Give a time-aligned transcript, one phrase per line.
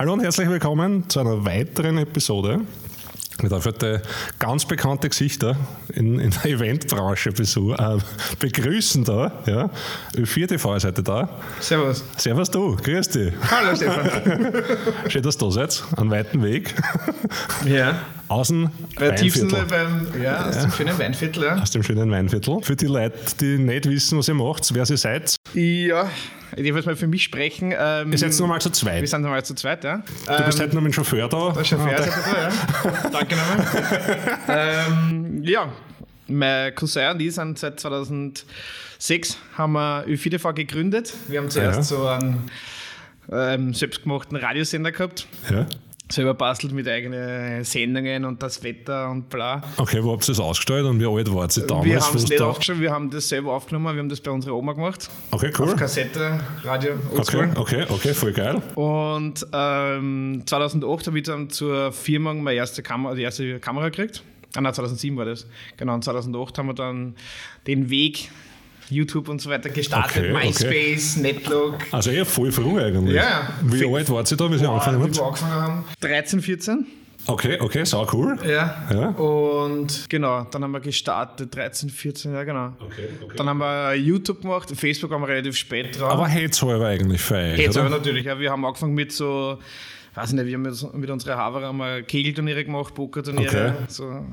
[0.00, 2.62] Hallo und herzlich willkommen zu einer weiteren Episode.
[3.42, 4.00] Ich darf heute
[4.38, 5.56] ganz bekannte Gesichter
[5.92, 7.98] in, in der Eventbranche besuch, äh,
[8.38, 9.30] begrüßen da.
[9.44, 9.68] Ja.
[10.16, 11.28] Ö4TV ist heute da.
[11.60, 12.02] Servus.
[12.16, 13.34] Servus du, grüß dich.
[13.50, 14.64] Hallo Stefan.
[15.08, 16.74] Schön, dass du da seid, einen weiten Weg.
[17.66, 18.00] Ja.
[18.30, 19.66] Außen Weinviertel.
[19.68, 21.60] beim, ja, aus dem schönen Weinviertel, ja.
[21.60, 22.62] Aus dem schönen Weinviertel.
[22.62, 26.08] Für die Leute, die nicht wissen, was ihr macht, wer ihr seid, Ja,
[26.56, 27.74] ich darf jetzt mal für mich sprechen.
[27.76, 29.08] Ähm, ihr seid nochmal zu wir zweit.
[29.08, 30.02] sind nochmal zu zweit, ja.
[30.26, 31.50] Du bist heute noch mit dem Chauffeur da.
[31.50, 33.10] Der Chauffeur Ah, ist ja da, ja.
[33.12, 33.66] Danke nochmal.
[34.48, 35.72] ähm, ja,
[36.28, 38.44] mein Cousin und ich sind seit 2006
[39.58, 41.12] haben wir Ö4TV gegründet.
[41.26, 41.82] Wir haben zuerst Ja.
[41.82, 42.48] so einen
[43.32, 45.26] ähm, selbstgemachten Radiosender gehabt.
[45.50, 45.66] Ja.
[46.10, 49.62] Selber bastelt mit eigenen Sendungen und das Wetter und bla.
[49.76, 51.86] Okay, wo habt ihr das ausgestellt und wie alt wart ihr damals?
[51.86, 54.30] wir haben es nicht da- aufgeschrieben, wir haben das selber aufgenommen, wir haben das bei
[54.32, 55.08] unserer Oma gemacht.
[55.30, 55.66] Okay, cool.
[55.68, 57.50] Auf Kassette, Radio, Oldschool.
[57.54, 58.60] Okay, okay, okay, voll geil.
[58.74, 64.22] Und ähm, 2008 habe ich dann zur Firma meine erste Kamera, die erste Kamera gekriegt.
[64.56, 65.46] Ah, nein, 2007 war das.
[65.76, 67.14] Genau, und 2008 haben wir dann
[67.68, 68.30] den Weg
[68.90, 70.16] YouTube und so weiter gestartet.
[70.18, 70.46] Okay, okay.
[70.46, 71.74] MySpace, Netlog.
[71.92, 73.14] Also eher voll früh eigentlich.
[73.14, 73.48] Ja, ja.
[73.62, 75.42] Wie alt wart ihr da, wie ihr angefangen wie wir habt?
[75.42, 75.84] angefangen haben.
[76.00, 76.86] 13, 14.
[77.26, 78.38] Okay, okay, sau cool.
[78.46, 78.82] Ja.
[78.90, 79.08] Ja.
[79.10, 82.72] Und genau, dann haben wir gestartet, 13, 14, ja genau.
[82.80, 83.34] Okay, okay.
[83.36, 86.10] Dann haben wir YouTube gemacht, Facebook haben wir relativ spät drauf.
[86.12, 88.38] Aber hetzhalber eigentlich für euch, aber natürlich, ja.
[88.38, 89.58] Wir haben angefangen mit so,
[90.14, 93.84] weiß ich nicht, wir haben mit, mit unserer Haver haben wir Kegelturniere gemacht, Pokerturniere, Okay.
[93.88, 94.24] so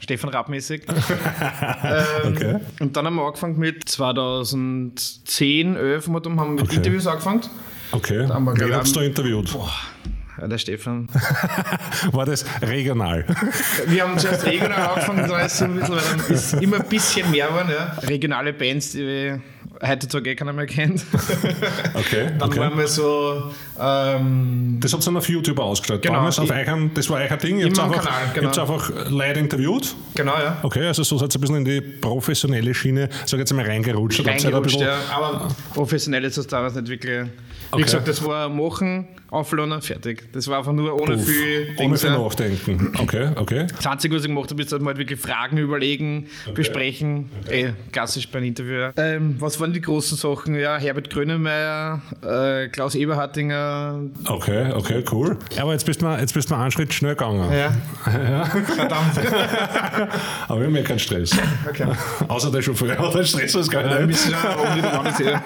[0.00, 0.82] Stefan Rapp-mäßig.
[1.84, 2.56] ähm, Okay.
[2.80, 6.76] Und dann haben wir angefangen mit 2010, 11 haben wir mit Okay.
[6.76, 7.40] Interviews angefangen.
[7.92, 9.56] Okay, haben wir wen gerade- habt ihr da interviewt?
[10.40, 11.08] Ja, der Stefan.
[12.12, 13.24] War das regional?
[13.86, 16.88] Wir haben zuerst regional angefangen, da ist so ein bisschen, weil dann ist immer ein
[16.88, 17.96] bisschen mehr geworden, ja.
[18.06, 19.34] Regionale Bands, die
[19.86, 21.04] heutzutage eh keiner mehr kennt.
[21.94, 22.60] Okay, Dann okay.
[22.60, 26.02] waren wir so, ähm, Das habt ihr dann auf YouTube ausgestellt.
[26.02, 27.58] Genau, Damals auf euren, das war euer Ding.
[27.58, 28.48] Ihr habt einfach, Kanal, genau.
[28.50, 29.94] einfach Leute interviewt.
[30.14, 30.58] genau, ja.
[30.62, 34.24] Okay, also so seid ihr ein bisschen in die professionelle Schiene, sag jetzt mal, reingerutscht.
[34.26, 34.96] reingerutscht, ja.
[35.14, 37.26] Aber professionell ist das damals nicht wirklich.
[37.70, 37.80] Okay.
[37.80, 40.32] Wie gesagt, das war machen, aufladen, fertig.
[40.32, 42.18] Das war einfach nur ohne Puff, viel ohne viel ja.
[42.18, 42.92] Nachdenken.
[42.98, 43.66] Okay, okay.
[43.76, 47.28] Das Einzige, was ich gemacht habe, ist halt mal wirklich Fragen überlegen, besprechen.
[47.50, 48.74] Eh, klassisch bei einem Interview.
[48.74, 48.92] ja.
[48.96, 50.54] Ähm, was waren die großen Sachen?
[50.54, 54.00] Ja, Herbert Grönemeyer, äh, Klaus Eberhardinger.
[54.26, 55.36] Okay, okay, cool.
[55.60, 57.52] Aber jetzt bist du mal, jetzt bist du mal einen Schritt schnell gegangen.
[57.52, 57.72] Ja.
[58.44, 59.18] Verdammt.
[60.48, 61.32] Aber wir haben ja keinen Stress.
[61.68, 61.86] Okay.
[62.28, 64.24] Außer der Chauffeur hat einen Stress, was gar Ein nicht.
[64.24, 65.42] bisschen wieder anders hier.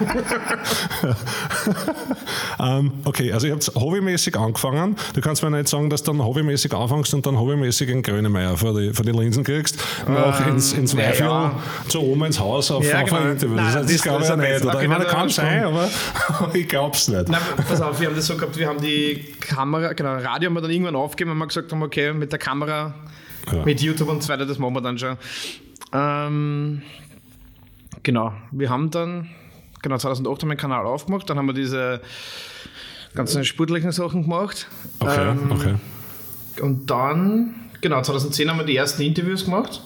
[2.61, 4.97] Ähm, okay, also ihr habt hobbymäßig angefangen.
[5.15, 8.57] Du kannst mir nicht sagen, dass du dann hobbymäßig anfängst und dann hobbymäßig einen Grönemeyer
[8.57, 9.79] vor die, vor die Linsen kriegst.
[10.09, 11.55] Noch ins, ins Ähm, ja, Weifel ja.
[11.89, 13.21] zur Oma ins Haus auf, Ja, auf genau.
[13.23, 13.55] ein Interview.
[13.57, 14.65] Nein, das, das- das, glaube ich das ja nicht.
[14.65, 14.83] Oder?
[14.83, 15.89] Ich meine, na, kann das sein, aber
[16.55, 17.29] ich glaube es nicht.
[17.29, 20.55] Nein, pass auf, wir haben das so gehabt, wir haben die Kamera, genau, Radio haben
[20.55, 22.95] wir dann irgendwann aufgegeben, weil wir gesagt haben, okay, mit der Kamera,
[23.53, 23.65] Ja.
[23.65, 25.17] mit YouTube und so weiter, das machen wir dann schon.
[25.93, 26.83] Ähm,
[28.03, 29.29] genau, wir haben dann,
[29.83, 32.01] genau, 2008 haben wir den Kanal aufgemacht, dann haben wir diese
[33.15, 34.69] ganzen sportlichen Sachen gemacht.
[35.01, 35.75] Okay, Ähm, okay.
[36.61, 39.83] Und dann, genau, 2010 haben wir die ersten Interviews gemacht.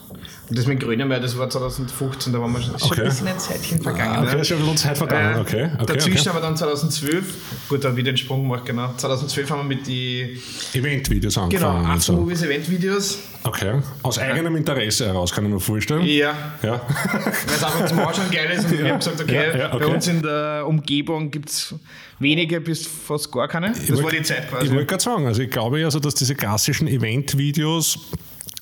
[0.49, 3.01] Und das mit Grönemeyer, das war 2015, da waren wir schon, ist schon Okay.
[3.03, 4.15] ein bisschen ein Zeitchen vergangen.
[4.17, 4.41] Ah, okay, ne?
[4.43, 5.37] ist schon ein bisschen Zeit vergangen.
[5.37, 6.29] Äh, Okay, okay, Dazwischen okay.
[6.29, 7.25] haben wir dann 2012,
[7.69, 8.93] gut, dann wieder den Sprung gemacht, genau.
[8.97, 10.41] 2012 haben wir mit die
[10.73, 11.91] Eventvideos genau, angefangen.
[11.91, 12.13] und so.
[12.13, 13.19] Aftermovies Event-Videos.
[13.43, 13.81] Okay.
[14.03, 16.03] Aus eigenem Interesse heraus, kann ich mir vorstellen.
[16.05, 16.81] Ja, Ja.
[17.13, 18.65] weil es einfach zum Anschauen geil ist.
[18.67, 19.85] Und wir haben gesagt, okay, Ja, ja, okay.
[19.85, 21.75] bei uns in der Umgebung gibt es
[22.19, 23.71] wenige bis fast gar keine.
[23.73, 24.71] Das war wollt- die Zeit Ich quasi.
[24.71, 27.99] wollte gerade sagen, also ich glaube ja, also, dass diese klassischen Event-Videos,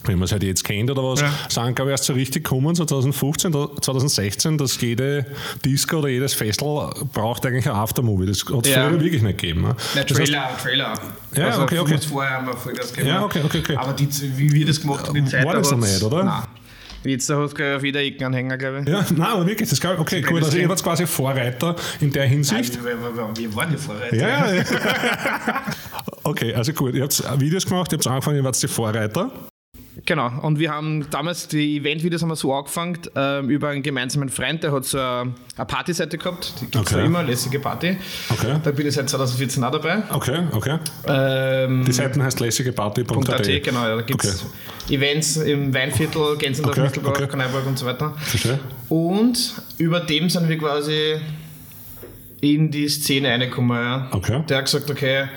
[0.07, 1.33] wenn man es halt jetzt kennt oder was, Ja.
[1.49, 5.27] sind, glaube ich, erst so richtig kommen, so 2015, da- 2016, dass jede
[5.65, 8.27] Disco oder jedes Festival braucht eigentlich ein Aftermovie.
[8.27, 8.89] Das hat es Ja.
[8.89, 9.63] früher wirklich nicht gegeben.
[9.63, 9.77] Ne?
[9.95, 10.95] Nein, Das heißt, Trailer, Trailer.
[11.37, 11.99] Ja, also okay, okay.
[12.09, 13.09] vorher haben wir Vollgas gegeben.
[13.09, 13.77] Ja, okay, okay, okay.
[13.77, 16.25] Aber die, wie wir das gemacht haben, die Zeit War das da noch nicht, oder?
[16.25, 16.43] Nein.
[17.07, 18.89] Jetzt da hat es auf jeder Ecke einen Hänger, glaube ich.
[18.89, 20.43] ja, nein, aber wirklich, das glaube ich, okay, cool.
[20.43, 22.77] Also ihr wart quasi Vorreiter in der Hinsicht.
[22.77, 24.17] Nein, wir, wir, wir waren die Vorreiter.
[24.17, 24.65] Ja, ja.
[26.23, 29.31] okay, also gut, ihr habt Videos gemacht, ihr habt angefangen, ihr wart die Vorreiter.
[30.07, 34.29] Genau, und wir haben damals die Event-Videos haben wir so angefangen, ähm, über einen gemeinsamen
[34.29, 36.99] Freund, der hat so eine, eine Partyseite gehabt, die gibt es Okay.
[36.99, 37.97] ja immer, lässige Party.
[38.29, 38.57] Okay.
[38.63, 40.03] Da bin ich seit 2014 auch dabei.
[40.11, 40.79] Okay, okay.
[41.07, 43.31] Ähm, Die Seiten heißt lässigeparty.at.
[43.31, 44.45] .at, genau, ja, da gibt es
[44.91, 47.27] Events im Weinviertel, Gänzendorf, Okay, Mittelbach, okay.
[47.29, 48.15] Kanaiburg und so weiter.
[48.19, 48.59] Verstehe.
[48.89, 51.17] Und über dem sind wir quasi
[52.41, 53.77] in die Szene reingekommen.
[53.77, 54.09] Ja.
[54.11, 54.43] Okay.
[54.49, 55.29] Der hat gesagt, okay,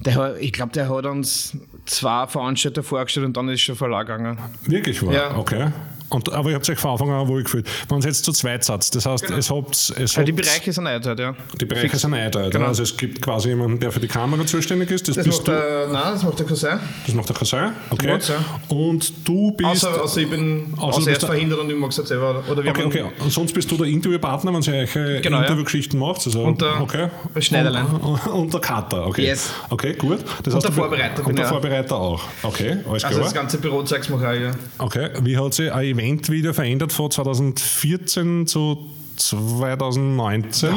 [0.00, 1.56] der, ich glaube, der hat uns
[1.86, 4.38] zwei Veranstalter vorgestellt und dann ist schon Verlag gegangen.
[4.66, 5.12] Wirklich wahr?
[5.12, 5.36] Ja.
[5.36, 5.70] Okay.
[6.10, 7.68] Und, aber ihr habt euch von Anfang an wohl gefühlt.
[7.88, 9.38] Wenn es jetzt zu zweit seid, das heißt, Genau.
[9.38, 11.34] es habt, es Ja, die Bereiche sind eingeteilt, ja.
[11.60, 12.52] die Bereiche sind eingeteilt.
[12.52, 12.66] Genau.
[12.66, 15.06] Also es gibt quasi jemanden, der für die Kamera zuständig ist.
[15.08, 15.52] Das, Das bist macht du.
[15.52, 16.80] der, nein, das macht der Cousin.
[17.06, 17.72] Das macht der Cousin.
[17.90, 18.18] Okay.
[18.28, 18.76] Ja.
[18.76, 19.68] Und du bist.
[19.70, 22.08] Außer, außer ich bin Außer du außer erst der- verhindert und ich mag es jetzt
[22.08, 22.42] selber.
[22.50, 23.04] Oder wir Okay, okay.
[23.20, 25.42] Und sonst bist du der Interviewpartner, wenn ihr euch äh, Genau, ja.
[25.44, 26.26] Interviewgeschichten macht.
[26.26, 27.08] Also, Und der okay.
[27.38, 27.86] Schneiderlein.
[27.86, 29.26] Und, und der Cutter, okay.
[29.26, 29.50] Yes.
[29.70, 30.18] Okay, gut.
[30.42, 31.50] Das Und du der Vorbereiter Und der ich.
[31.50, 32.20] Vorbereiter auch.
[32.42, 33.42] Okay, alles Also das klar.
[33.44, 34.50] ganze Büro zeig's mir auch, ja.
[34.78, 40.70] Okay, wie hat sich ein Event wieder verändert von 2014 zu 2019?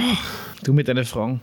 [0.64, 1.40] Du mit deinen Fragen.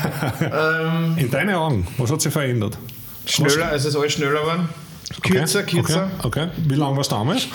[1.16, 2.76] In deinen Augen, was hat sich verändert?
[3.24, 4.68] schneller, also es ist alles schneller geworden.
[5.22, 6.10] Kürzer, okay, kürzer.
[6.22, 6.48] Okay, okay.
[6.68, 7.46] Wie lang war es damals?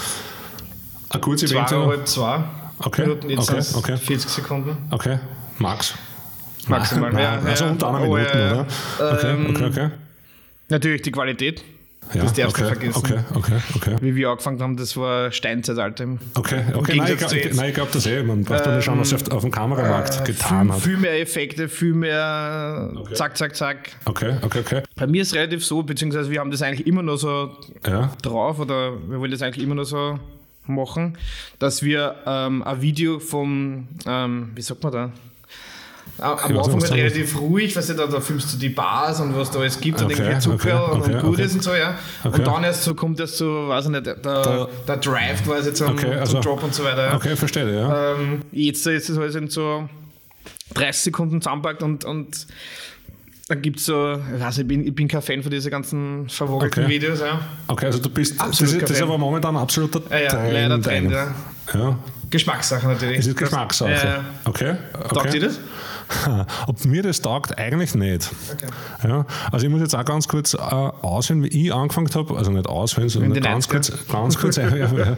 [1.09, 1.69] Ein kurzes Event?
[1.69, 2.43] Zweieinhalb, zwei
[2.79, 3.97] Okay, Minuten, jetzt okay, okay.
[3.97, 4.77] 40 Sekunden.
[4.89, 5.19] Okay,
[5.59, 5.93] Max.
[6.67, 8.67] Maximal, Nein, ja, Also unter einer Oh, Minute, oder?
[9.13, 9.89] Okay, Ähm, okay, okay.
[10.69, 11.63] Natürlich die Qualität,
[12.13, 12.97] Ja, das darfst du okay, vergessen.
[12.97, 13.95] Okay, okay, okay.
[14.01, 16.17] wie wir angefangen haben, das war Steinzeitalter.
[16.35, 16.97] Okay, okay.
[16.97, 17.61] Nein, ich glaube zu jetzt.
[17.61, 18.21] ich, glaub das eh.
[18.23, 20.81] Man braucht ja nicht schauen, was sich auf, auf dem Kameramarkt getan viel, hat.
[20.81, 23.91] viel mehr Effekte, viel mehr zack, zack, zack.
[24.05, 24.83] Okay, okay, okay.
[24.95, 27.55] Bei mir ist es relativ so, beziehungsweise wir haben das eigentlich immer nur so
[27.87, 30.19] Ja, drauf oder wir wollen das eigentlich immer nur so
[30.67, 31.17] machen,
[31.59, 35.11] dass wir ähm, ein Video vom, ähm, wie sagt man da?
[36.17, 39.49] Am Anfang halt relativ ruhig, weißt du, da, da filmst du die Bars und was
[39.49, 41.97] da alles gibt und Okay, irgendwie Zucker okay, und, okay, und Gutes und so, ja.
[42.23, 45.73] Und dann erst so kommt erst so, weiß ich nicht, der, der, der Drive quasi
[45.73, 47.13] zum, also- zum Drop und so weiter.
[47.15, 48.13] Okay, verstehe, ja.
[48.13, 49.89] Ähm, jetzt ist es alles in so
[50.75, 52.45] 30 Sekunden zusammenpackt und, und
[53.47, 55.71] dann gibt es so, ich weiß nicht, ich bin, ich bin kein Fan von diesen
[55.71, 56.93] ganzen verwogelten Okay.
[56.93, 57.39] Videos, ja.
[57.67, 60.19] Okay, also du bist, das Absolut ist, kein das ist aber momentan ein absoluter Ja,
[60.19, 60.53] ja, Trend.
[60.53, 61.35] leider Trend, ja.
[61.73, 61.99] ja.
[62.29, 63.19] Geschmackssache natürlich.
[63.19, 63.91] Es ist Geschmackssache.
[63.91, 64.25] Ja, ja.
[64.45, 64.75] Okay.
[64.93, 65.15] okay.
[65.15, 65.59] Taugt dir das?
[66.67, 68.29] Ob mir das taugt, eigentlich nicht.
[68.51, 68.67] Okay.
[69.07, 72.51] Ja, also ich muss jetzt auch ganz kurz äh, aushören, wie ich angefangen habe, also
[72.51, 73.71] nicht aushören, sondern ganz 90er.
[73.71, 75.17] kurz, ganz kurz ja.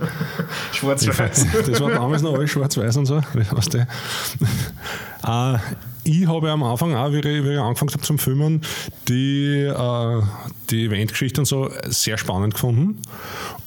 [0.72, 1.48] Schwarz-Weiß.
[1.66, 3.22] Das war damals noch alles schwarz-weiß und so.
[3.34, 3.80] Weißt du.
[5.28, 5.57] äh,
[6.04, 8.62] ich habe am Anfang auch, wie ich, wie ich angefangen habe zum Filmen,
[9.08, 10.22] die, äh,
[10.70, 13.02] die Eventgeschichte und so sehr spannend gefunden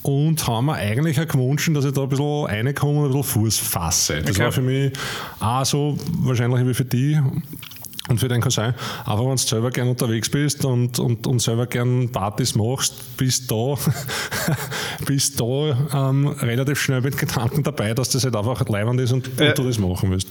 [0.02, 3.24] und haben mir eigentlich auch gewünscht, dass ich da ein bisschen reinkomme und ein bisschen
[3.24, 4.20] Fuß fasse.
[4.22, 4.44] Das Okay.
[4.44, 4.92] war für mich
[5.40, 7.18] auch so wahrscheinlich wie für die
[8.08, 8.74] und für deinen Cousin,
[9.04, 13.50] einfach wenn du selber gern unterwegs bist und, und, und selber gern Partys machst, bist
[13.50, 13.74] da,
[15.06, 19.28] bist da ähm, relativ schnell mit Gedanken dabei, dass das halt einfach leibend ist und,
[19.40, 20.28] und du das machen willst.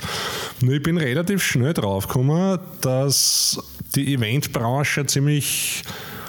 [0.62, 3.60] Nur ich bin relativ schnell draufgekommen, dass
[3.95, 5.83] die Eventbranche ziemlich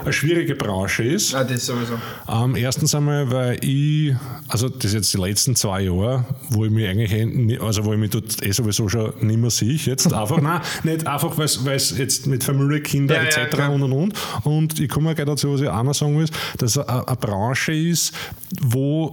[0.06, 1.34] eine schwierige Branche ist.
[1.34, 1.94] Ah, das sowieso.
[2.28, 4.14] Ähm, erstens einmal, weil ich,
[4.46, 7.98] also das jetzt die letzten zwei Jahre, wo ich mich eigentlich, eh also wo ich
[7.98, 11.98] mich dort eh sowieso schon nicht mehr sehe, jetzt einfach, nein, nicht einfach, weil es
[11.98, 13.50] jetzt mit Familie, Kinder Ja, ja, etc.
[13.56, 13.72] klar.
[13.72, 14.14] und und und.
[14.44, 17.16] Und ich komme gleich dazu, was ich auch noch sagen will, dass es eine, eine
[17.16, 18.14] Branche ist,
[18.62, 19.12] wo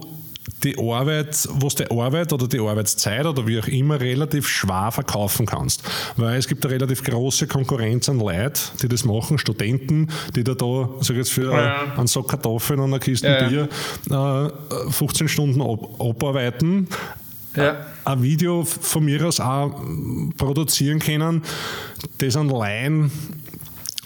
[0.63, 4.91] die Arbeit, wo du die Arbeit oder die Arbeitszeit oder wie auch immer relativ schwer
[4.91, 5.83] verkaufen kannst.
[6.17, 10.53] Weil es gibt eine relativ große Konkurrenz an Leuten, die das machen, Studenten, die da,
[10.53, 11.93] da sag ich jetzt für Ja.
[11.97, 14.49] einen Sack Kartoffeln und eine Kiste Ja, Bier
[14.87, 16.87] äh, 15 Stunden ab, abarbeiten,
[17.55, 17.85] Ja.
[18.03, 19.81] ein Video von mir aus auch
[20.37, 21.41] produzieren können,
[22.17, 23.11] das an Laien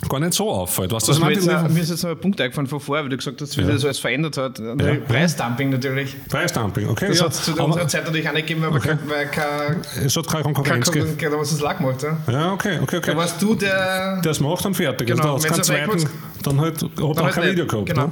[0.10, 0.92] gar nicht so auffällt.
[0.92, 2.80] Du, Was was mir, ich jetzt, auch- mir ist jetzt noch ein Punkt eingefallen von
[2.80, 3.68] vorher, weil du gesagt hast, wie Ja.
[3.72, 4.60] das alles verändert hat.
[4.60, 4.76] Ja.
[5.08, 6.16] Preisdumping natürlich.
[6.30, 7.08] Preisdumping, okay.
[7.10, 8.90] Das hat es zu unserer Zeit natürlich auch nicht gegeben, weil, Okay.
[8.90, 11.08] kein, weil kein, es hat keine kein Konkurrenz gegeben.
[11.18, 12.18] Konkurrent was es lag gemacht ja.
[12.32, 13.12] Ja, okay, okay, okay.
[13.12, 14.22] Da warst du der.
[14.22, 15.08] Der es macht dann fertig.
[15.08, 16.10] Genau, also da hat es keinen zweiten,
[16.44, 17.52] dann halt, hat er halt kein nicht.
[17.54, 17.86] Video gehabt.
[17.88, 18.12] Genau, ne?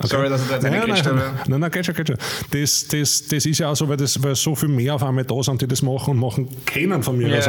[0.00, 0.06] ja.
[0.06, 1.32] Sorry, dass ich da jetzt nein, nein, habe.
[1.48, 2.16] nein, nein, geht schon, geht schon.
[2.50, 5.24] Das, das, das ist ja auch so, weil, das, weil so viel mehr auf einmal
[5.24, 7.38] da sind, die das machen und machen können von mir Ja.
[7.38, 7.48] aus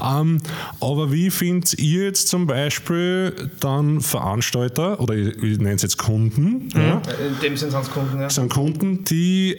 [0.00, 0.20] auch.
[0.20, 0.38] Ähm,
[0.80, 5.98] aber wie findet ihr jetzt zum Beispiel dann Veranstalter oder ich, ich nenne es jetzt
[5.98, 8.30] Kunden, ja, In dem Sinn sind es Kunden, ja.
[8.30, 9.58] sind Kunden, die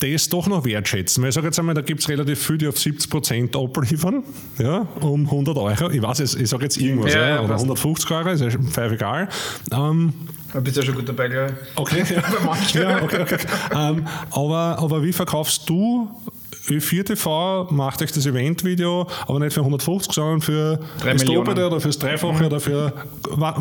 [0.00, 1.22] das doch noch wertschätzen.
[1.22, 4.22] Weil ich sage jetzt einmal, da gibt es relativ viele, die auf 70% abliefern,
[4.58, 5.90] ja, um 100 Euro.
[5.90, 7.64] Ich weiß, ich, ich sage jetzt irgendwas, Ja, ja, oder passt.
[7.64, 9.28] 150 Euro, ist ja völlig egal.
[9.72, 10.12] Ähm,
[10.52, 11.78] Da bist du ja schon gut dabei, glaube ich.
[11.78, 12.04] okay,
[12.44, 12.82] manchen.
[12.82, 13.38] ja, okay, okay.
[13.74, 16.08] Ähm, aber, aber wie verkaufst du
[16.68, 21.46] Ö4TV macht euch das Eventvideo, aber nicht für 150, sondern für Drei das Millionen.
[21.46, 22.92] Doppelte oder fürs Dreifache oder für,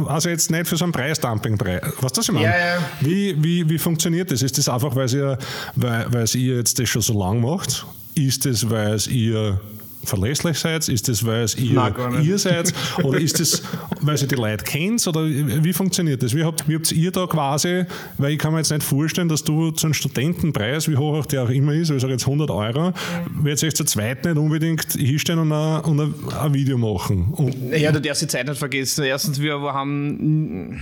[0.08, 1.82] also jetzt nicht für so einen Preisdumping-Preis.
[2.02, 2.48] Was das ich meine?
[2.48, 2.78] Ja, ja.
[3.02, 4.42] Wie, wie, wie funktioniert das?
[4.42, 5.38] Ist das einfach, weil ihr,
[5.76, 7.86] weil, weil ihr jetzt das schon so lang macht?
[8.16, 9.60] Ist das, weil ihr
[10.06, 10.88] verlässlich seid?
[10.88, 12.74] Ist das, weil es ihr, Nein, ihr seid?
[13.04, 13.64] Oder ist das,
[14.02, 15.06] weil ihr die Leute kennt?
[15.08, 16.36] Oder wie funktioniert das?
[16.36, 17.86] Wie habt, wie habt ihr da quasi,
[18.18, 21.26] weil ich kann mir jetzt nicht vorstellen, dass du zu einem Studentenpreis, wie hoch auch
[21.26, 22.94] der auch immer ist, sage jetzt 100 Euro,
[23.42, 27.34] wird sich zu zweit nicht unbedingt hinstellen und ein, und ein, Video machen.
[27.34, 29.04] Und, Ja, du darfst die Zeit nicht vergessen.
[29.04, 30.82] Erstens, wir haben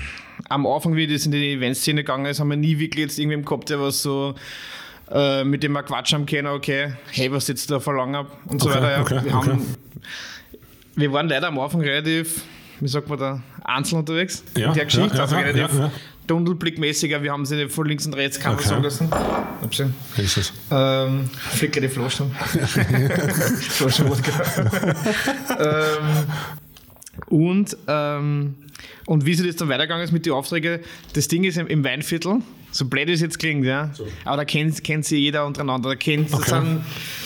[0.50, 3.46] am Anfang, wie das in die Eventszene gegangen ist, haben wir nie wirklich jetzt irgendwem
[3.46, 4.36] gehabt, der was so
[5.12, 8.70] äh, mit dem wir quatschen haben können, okay, hey, was jetzt da verlangen und so
[8.70, 8.92] Okay, weiter.
[8.92, 9.02] Ja.
[9.02, 9.62] okay, wir, haben, okay.
[10.96, 12.42] wir waren leider am Anfang relativ,
[12.80, 15.16] wie sagt man da, einzeln unterwegs Ja, in der Geschichte.
[15.16, 15.70] ja, also relativ
[16.28, 17.22] dunkelblickmäßiger.
[17.22, 18.70] Wir haben sie von links und rechts, kann man Okay.
[18.70, 19.12] sagen lassen.
[20.18, 20.54] Ist es.
[20.72, 22.32] Ähm, flicke die Flaschen.
[23.70, 24.96] Flaschen Wodka.
[25.60, 26.26] ähm,
[27.28, 28.56] und, ähm,
[29.06, 30.80] und wie sie das dann weitergegangen ist mit den Aufträgen,
[31.14, 32.40] das Ding ist im, im Weinviertel,
[32.74, 33.92] so blöd es jetzt klingt, ja,
[34.26, 35.90] aber da kennt, kennt sie jeder untereinander.
[35.90, 36.50] Da kennt, Okay.
[36.50, 36.82] sind,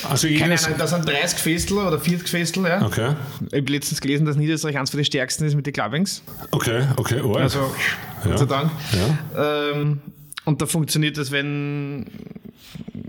[0.07, 2.65] Also keine Ahnung, da sind 30 Festel oder 40 Festel.
[2.65, 2.85] Ja.
[2.85, 3.15] Okay,
[3.51, 6.21] Ich habe letztens gelesen, dass Niederösterreich eines von den stärksten ist mit den Clubbings.
[6.51, 7.71] okay, okay, oh, Also,
[8.23, 8.71] Gott sei Dank.
[9.35, 9.71] Ja.
[9.71, 10.01] Ähm,
[10.45, 12.05] und da funktioniert das, wenn,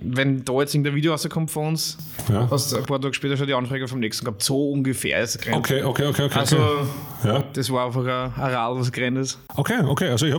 [0.01, 1.97] wenn da jetzt irgendein Video rauskommt von uns,
[2.29, 2.49] Ja.
[2.51, 4.43] hast du ein paar Tage später schon die Anfrage vom nächsten gehabt.
[4.43, 5.59] So ungefähr ist es gerannt.
[5.59, 6.39] Okay, okay, okay, okay.
[6.39, 7.29] Also, okay.
[7.29, 7.45] Ja.
[7.53, 9.39] das war einfach ein, Rad, was gerannt ist.
[9.57, 10.33] Okay, okay, also quasi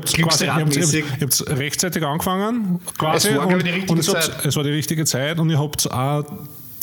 [0.47, 4.05] habt, ihr habt rechtzeitig angefangen, quasi, Es war, glaub ich, und, die richtige und es,
[4.05, 4.37] Zeit.
[4.37, 6.23] Hat, es war die richtige Zeit und ihr habt auch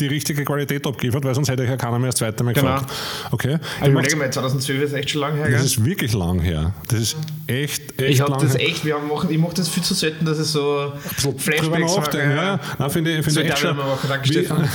[0.00, 2.74] die richtige Qualität abgeliefert, weil sonst hätte euch ja keiner mehr das zweite Mal Genau.
[2.74, 2.92] gefragt.
[3.30, 5.64] Okay, ich überlege mal, 2012 ist echt schon lange her, das gell?
[5.66, 6.72] ist wirklich lang her.
[6.88, 8.68] Das ist echt, echt Ich habe lang das her.
[8.68, 10.92] echt, wir haben machen, ich mache das viel zu selten, dass es so
[11.38, 12.60] Flashbacks mache, Ja, ja.
[12.78, 13.76] Nein, finde ich, finde So, ich echt schon.
[14.08, 14.68] Danke, Stefan.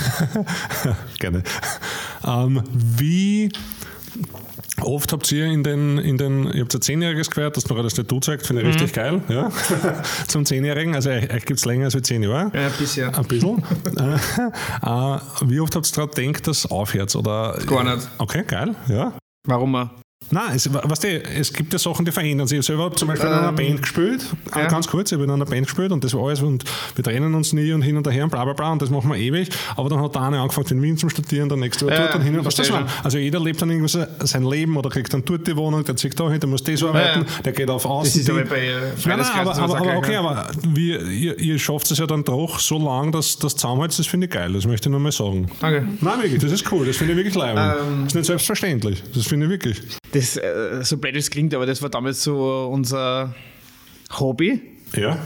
[1.20, 1.44] Gerne.
[2.26, 3.50] Ähm, wie
[4.82, 7.94] oft habt ihr in den, in den ihr habt ein Zehnjähriges gehört, das noch das
[7.94, 8.74] Tattoo zeigt, finde ich Mhm.
[8.74, 9.52] richtig geil, ja.
[10.28, 12.52] Zum Zehnjährigen, also euch, euch gibt es länger als zehn Jahre.
[12.58, 13.14] Ja, ein bisschen.
[13.14, 13.64] Ein bisschen.
[13.98, 17.16] äh, äh, wie oft habt ihr daran gedacht, dass es aufhört?
[17.16, 17.58] Oder?
[17.66, 18.08] Gar nicht.
[18.18, 19.14] Okay, geil, ja.
[19.48, 19.90] Warum auch?
[20.32, 22.60] Nein, es, weißt du, es gibt ja Sachen, die verändern sich.
[22.60, 24.68] Ich selber habe zum Beispiel in einer Ähm, Band gespielt, ja.
[24.68, 26.64] ganz kurz, ich habe in einer Band gespielt und das war alles und
[26.96, 29.10] wir trennen uns nie und hin und her und bla bla bla und das machen
[29.12, 29.50] wir ewig.
[29.76, 32.16] Aber dann hat der eine angefangen in Wien zum Studieren, der nächste war Ja, dort
[32.16, 32.86] und hin und was das war.
[33.04, 36.20] Also jeder lebt dann irgendwie sein Leben oder kriegt dann dort die Wohnung, der zieht
[36.20, 37.42] da hin, der muss das arbeiten, ja.
[37.44, 38.22] der geht auf Das Außen.
[38.22, 41.92] ist aber bei Nein, nein, Freundeskreis aber, aber, aber okay, aber wie, ihr, ihr schafft
[41.92, 44.88] es ja dann doch so lang, dass das zusammenhält, das finde ich geil, das möchte
[44.88, 45.52] ich nur mal sagen.
[45.60, 45.88] Danke.
[46.00, 47.60] Nein, wirklich, das ist cool, das finde ich wirklich leibend.
[47.60, 49.82] Ähm, das ist nicht selbstverständlich, das finde ich wirklich.
[50.14, 53.34] Das, äh, so blöd es klingt, aber das war damals so unser
[54.20, 54.62] Hobby.
[54.96, 55.18] Ja,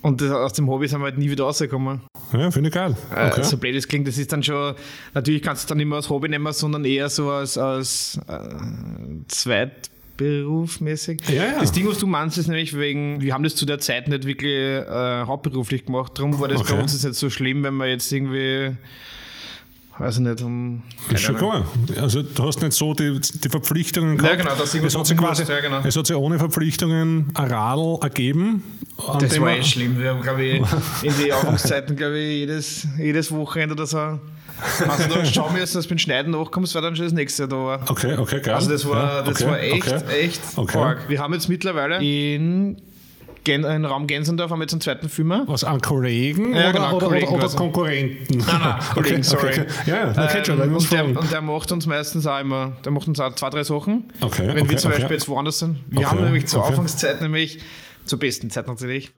[0.00, 2.00] Und das, aus dem Hobby sind wir halt nie wieder rausgekommen.
[2.32, 2.94] ja finde ich geil.
[3.14, 3.42] Äh, Okay.
[3.42, 4.74] so blöd es klingt, das ist dann schon,
[5.14, 8.18] natürlich kannst du es dann nicht mehr als Hobby nehmen, sondern eher so als, als
[8.28, 8.38] äh,
[9.28, 11.20] Zweitberufmäßig.
[11.28, 11.60] Ja, ja.
[11.60, 14.24] Das Ding, was du meinst, ist nämlich wegen, wir haben das zu der Zeit nicht
[14.24, 16.12] wirklich äh, hauptberuflich gemacht.
[16.16, 16.74] Darum war das Okay.
[16.74, 18.76] bei uns jetzt so schlimm, wenn wir jetzt irgendwie,
[19.98, 20.82] weiß ich nicht, um.
[21.10, 21.66] Das ist schon klar.
[22.00, 25.44] Also du hast nicht so die, die Verpflichtungen Ja, genau, dass es hat, sich quasi,
[25.44, 25.80] ja, genau.
[25.84, 28.62] es hat sich ohne Verpflichtungen ein Radl ergeben.
[29.20, 29.98] Das war echt schlimm.
[29.98, 30.62] Wir haben, glaube ich,
[31.02, 33.98] in die Anfangszeiten, glaube ich, jedes, jedes Wochenende oder so.
[33.98, 37.42] Also da schauen müssen, dass du mit dem Schneiden nachkommst, war dann schon das nächste
[37.42, 37.90] Jahr da war.
[37.90, 38.54] Okay, okay, geil.
[38.54, 40.20] Also das war, Ja, das okay, war echt, okay.
[40.20, 40.78] echt Okay.
[40.78, 41.08] arg.
[41.08, 42.76] Wir haben jetzt mittlerweile in,
[43.44, 45.44] Gen in Raum Gensendorf haben wir jetzt einen zweiten Filmer.
[45.46, 47.56] Was, an Kollegen Ja, oder, genau, oder, Kollegen oder, oder quasi.
[47.56, 48.38] Konkurrenten?
[48.38, 49.48] Nein, nein, Kollegen, okay, sorry.
[49.50, 49.90] Okay, okay.
[49.90, 52.92] Ja, schon, da Ähm, muss und, der, und der macht uns meistens auch immer, der
[52.92, 54.12] macht uns auch zwei, drei Sachen.
[54.20, 55.00] Okay, Wenn wir okay, zum okay.
[55.00, 55.78] Beispiel jetzt woanders sind.
[55.88, 56.70] Wir Okay, haben nämlich zur okay.
[56.70, 57.58] Anfangszeit nämlich,
[58.04, 59.10] zur besten Zeit natürlich,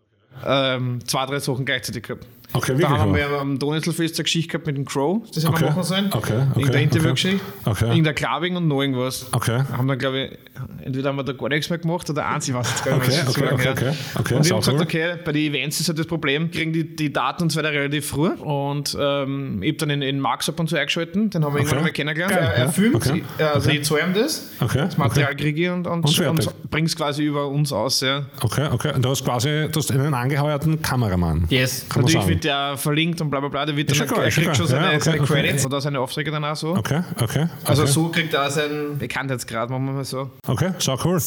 [0.46, 2.26] ähm, zwei, drei Sachen gleichzeitig gehabt.
[2.56, 3.30] Okay, Da wirklich haben wahr?
[3.30, 6.06] wir am Donauinselfest eine Geschichte gehabt mit dem Crow, das haben Okay, wir machen sollen.
[6.12, 7.40] okay, okay, Irgendeine okay, Interviewgeschichte.
[7.64, 7.88] okay.
[7.88, 9.26] Irgendein Clubbing und noch irgendwas.
[9.32, 9.62] Okay.
[9.76, 10.38] Haben dann, glaube ich,
[10.86, 13.08] entweder haben wir da gar nichts mehr gemacht oder eins, ich weiß jetzt gar nicht
[13.28, 13.52] Okay, mehr.
[13.52, 15.98] okay, okay, okay, okay, Und wir haben sau gesagt, okay, bei den Events ist halt
[15.98, 18.28] das Problem, kriegen die, die Daten und so weiter relativ früh.
[18.30, 21.58] Und ähm, ich habe dann in, in Marx ab und zu eingeschalten, den haben wir
[21.58, 21.84] irgendwann Okay.
[21.88, 22.34] mal kennengelernt.
[22.34, 23.78] Geil, er, er filmt, okay, äh, also okay.
[23.80, 25.42] ich zahle ihm das, Okay, das Material okay.
[25.42, 28.00] kriege ich und, und, Und und bringe es quasi über uns aus.
[28.00, 28.26] Ja.
[28.42, 28.92] Okay, okay.
[28.94, 31.46] Und du hast quasi du hast einen angeheuerten Kameramann.
[31.48, 31.86] Yes.
[31.88, 34.66] Kann man Natürlich der verlinkt und bla bla bla, der wird dann, er kriegt schon
[34.66, 35.32] seine, Ja, okay, seine okay.
[35.32, 36.76] Credits oder seine Aufträge dann auch so.
[36.76, 37.48] Okay, okay.
[37.64, 40.30] Also so kriegt er auch seinen Bekanntheitsgrad, machen wir mal so.
[40.46, 41.18] Okay, so cool.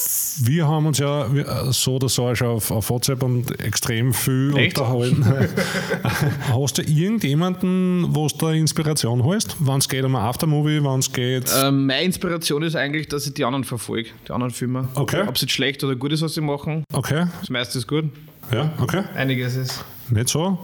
[0.43, 4.55] Wir haben uns ja wir- so oder so schon auf, auf WhatsApp und extrem viel
[4.55, 4.77] Echt?
[4.77, 5.25] unterhalten.
[6.53, 9.55] Hast du irgendjemanden, wo du da Inspiration holst?
[9.59, 11.51] Wenn es geht um ein Aftermovie, wenn es geht.
[11.63, 14.88] Ähm, meine Inspiration ist eigentlich, dass ich die anderen verfolge, die anderen Filme.
[14.95, 15.24] Okay.
[15.27, 16.83] Ob es jetzt schlecht oder gut ist, was sie machen.
[16.93, 18.05] Okay, Das meiste ist gut.
[18.51, 19.03] ja, okay.
[19.15, 20.57] Einiges ist Nicht so.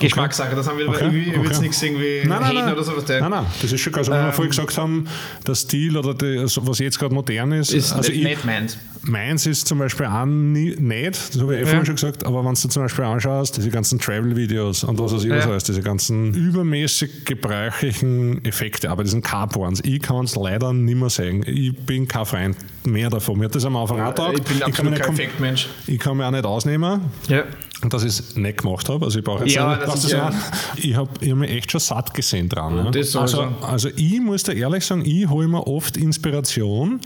[0.00, 0.54] Geschmackssache.
[0.54, 1.60] Das haben wir Okay, ich will jetzt okay.
[1.62, 2.72] nichts irgendwie Nein, nein, nein.
[2.72, 3.04] oder sowas.
[3.08, 4.00] Nein, nein, das ist schon geil.
[4.00, 5.06] Also, wenn wir vorhin gesagt haben,
[5.46, 7.72] der Stil oder die, also was jetzt gerade modern ist.
[7.72, 8.78] Ist also nicht, ich, nicht meins.
[9.02, 12.44] Meins ist zum Beispiel auch nie, nicht, das habe ich eh vorhin schon gesagt, aber
[12.44, 15.50] wenn du zum Beispiel anschaust, diese ganzen Travel-Videos und was weiß ich was Ja.
[15.50, 21.10] alles, diese ganzen übermäßig gebräuchlichen Effekte, aber diesen Carporns, ich kann es leider nicht mehr
[21.10, 21.44] sehen.
[21.46, 23.38] Ich bin kein Freund mehr davon.
[23.38, 24.38] Mir hat das am Anfang auch getaugt.
[24.38, 25.68] Ich bin absolut mich kein Effektmensch.
[25.86, 27.02] Ich kann mich auch nicht ausnehmen.
[27.28, 27.44] Ja.
[27.82, 29.04] Dass ich es nicht gemacht habe.
[29.04, 30.32] Also ich brauche jetzt Ja, nicht, das ist ja-.
[30.76, 32.76] Ich habe ich hab mich echt schon satt gesehen dran.
[32.76, 32.84] Ja.
[32.86, 33.48] also, sowieso.
[33.62, 37.00] also ich muss dir ehrlich sagen, ich hole mir oft Inspiration,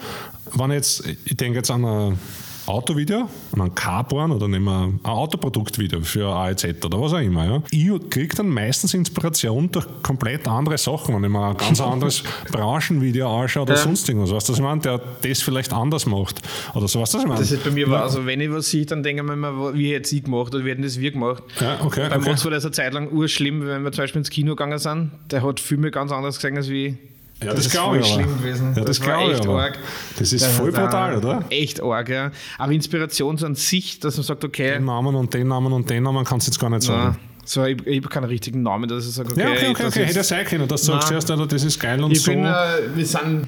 [0.55, 2.19] wenn jetzt, ich denke jetzt an eine
[2.67, 7.45] Autovideo und ein Carborn oder nehmen wir ein Autoproduktvideo für AEZ oder was auch immer.
[7.45, 7.63] Ja.
[7.71, 12.23] Ich kriege dann meistens Inspiration durch komplett andere Sachen, wenn ich mir ein ganz anderes
[12.51, 13.81] Branchenvideo anschaue oder Ja.
[13.81, 14.33] sonst irgendwas.
[14.33, 14.81] Weißt du, was ich meine?
[14.81, 16.41] Der das vielleicht anders macht
[16.75, 17.01] oder so.
[17.01, 17.41] Weißt du, was ich meine?
[17.41, 18.03] Das ist bei mir wahr.
[18.05, 20.65] Also, wenn ich was sehe, dann denke ich mir immer, wie hätte ich gemacht oder
[20.65, 21.43] wie hätten das wir gemacht.
[21.61, 22.29] Ja, okay, Bei okay.
[22.31, 25.11] Mods war das eine Zeit lang urschlimm, wenn wir zum Beispiel ins Kino gegangen sind.
[25.31, 26.97] Der hat Filme ganz anders gesehen als wie.
[27.45, 28.73] Ja, das, ist glaube ich schlimm gewesen.
[28.77, 29.79] Ja, das, Das war echt arg.
[30.19, 31.45] Das ist Das voll brutal, oder?
[31.51, 32.31] Echt arg, ja.
[32.59, 35.89] Aber Inspiration so an sich, dass man sagt, okay, Den Namen und den Namen und
[35.91, 37.19] den Namen kannst du jetzt gar nicht na, sagen.
[37.45, 39.93] so, ich, ich habe keinen richtigen Namen, dass ich sage, okay, Ja, okay, okay, das
[39.93, 40.01] okay.
[40.03, 42.31] ist- Hätte ja sein können, dass du sagst, Alter, das ist geil und Ich so.
[42.31, 42.55] bin, äh,
[42.95, 43.47] wir sind,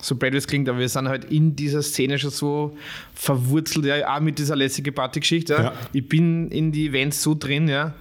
[0.00, 2.76] so blöd wie es klingt, aber wir sind halt in dieser Szene schon so
[3.14, 5.54] verwurzelt, ja, auch mit dieser lässige Party-Geschichte.
[5.54, 5.72] Ja.
[5.92, 7.94] Ich bin in die Events so drin, ja.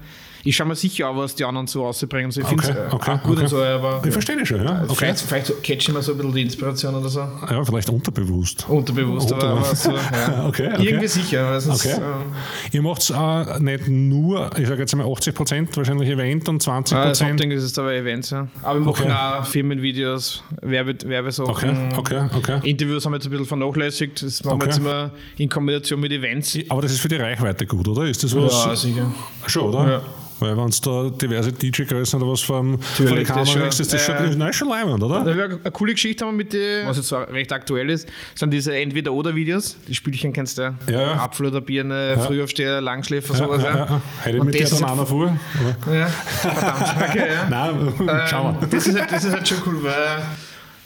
[0.48, 2.32] Ich schaue mir sicher an, was die anderen so rausbringen.
[2.32, 3.42] So, ich Okay, finde es okay, auch gut okay.
[3.42, 4.84] und so, aber ich verstehe dich schon, ja.
[4.84, 4.96] Okay.
[4.96, 7.20] vielleicht, vielleicht so catch ich mir so ein bisschen die Inspiration oder so.
[7.20, 8.66] Ja, vielleicht unterbewusst.
[8.70, 10.46] Unterbewusst, aber, aber so, ja.
[10.48, 10.86] Okay, okay.
[10.88, 11.60] Irgendwie sicher.
[11.60, 12.00] Sonst, Okay.
[12.00, 16.96] äh, Ihr macht äh, nicht nur, ich sage jetzt einmal 80% wahrscheinlich Event und 20%.
[16.96, 18.48] Ah, das Hauptding ist es aber Events, ja.
[18.64, 21.92] Aber wir machen auch Firmenvideos, Werbe, Werbesachen.
[21.98, 22.60] okay, okay, okay.
[22.70, 24.24] Interviews haben wir jetzt ein bisschen vernachlässigt.
[24.24, 26.58] Das machen wir jetzt immer in Kombination mit Events.
[26.70, 28.06] Aber das ist für die Reichweite gut, oder?
[28.06, 28.66] Ist das was?
[28.66, 29.12] Ja, sicher.
[29.46, 29.92] Schon, oder?
[29.92, 30.02] Ja.
[30.40, 33.62] Weil wenn es da diverse DJ-Größen oder was vom, von der Kamera schon.
[33.64, 35.24] ist, ist das schon, Äh, nein, schon leibend, oder?
[35.24, 38.76] Da wir eine coole Geschichte haben mit den, was jetzt recht aktuell ist, sind diese
[38.76, 39.78] Entweder-Oder-Videos.
[39.88, 40.74] Die Spielchen kennst du ja.
[40.90, 41.14] Ja, ja.
[41.16, 43.64] Apfel oder Birne, Frühaufsteher, Langschläfer, Ja, sowas.
[43.64, 44.02] ja, Ja, ja.
[44.22, 45.38] Hätte ich Und mit dir das ist dann einer vor?
[45.86, 45.96] oder?
[45.96, 46.08] ja.
[46.08, 47.10] verdammt.
[47.10, 47.50] Okay, ja.
[47.50, 47.94] Nein,
[48.30, 48.58] schau mal.
[48.62, 49.94] Ähm, das, ist halt, das ist halt schon cool, weil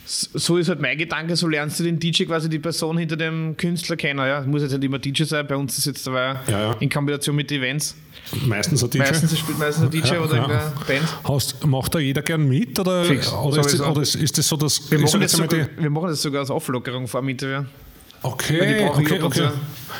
[0.06, 3.56] so ist halt mein Gedanke, so lernst du den DJ quasi die Person hinter dem
[3.58, 4.20] Künstler kennen.
[4.20, 4.42] Ja.
[4.42, 6.76] Muss jetzt nicht immer DJ sein, bei uns ist jetzt dabei Ja, ja.
[6.80, 7.96] in Kombination mit Events.
[8.46, 9.00] Meistens ein DJ.
[9.00, 10.42] Meistens spielt meistens ein DJ Ja, oder ja.
[10.42, 11.18] irgendeine Band.
[11.24, 12.80] Hast, macht da jeder gern mit?
[12.80, 14.92] Oder, Fix, oder, ist, das, oder ist, ist das so, dass.
[14.92, 17.66] Wir machen, das sogar, wir machen das sogar als Auflockerung vor dem Interview.
[18.24, 19.50] Okay, okay, okay.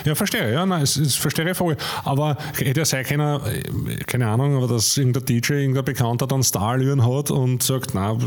[0.06, 1.76] Ja, verstehe, ja, nein, es, es verstehe ich voll.
[2.06, 6.44] Aber hätte ja sein können, äh, keine Ahnung, aber dass irgendein DJ, irgendein Bekannter dann
[6.44, 8.18] Starlüren hat und sagt, na,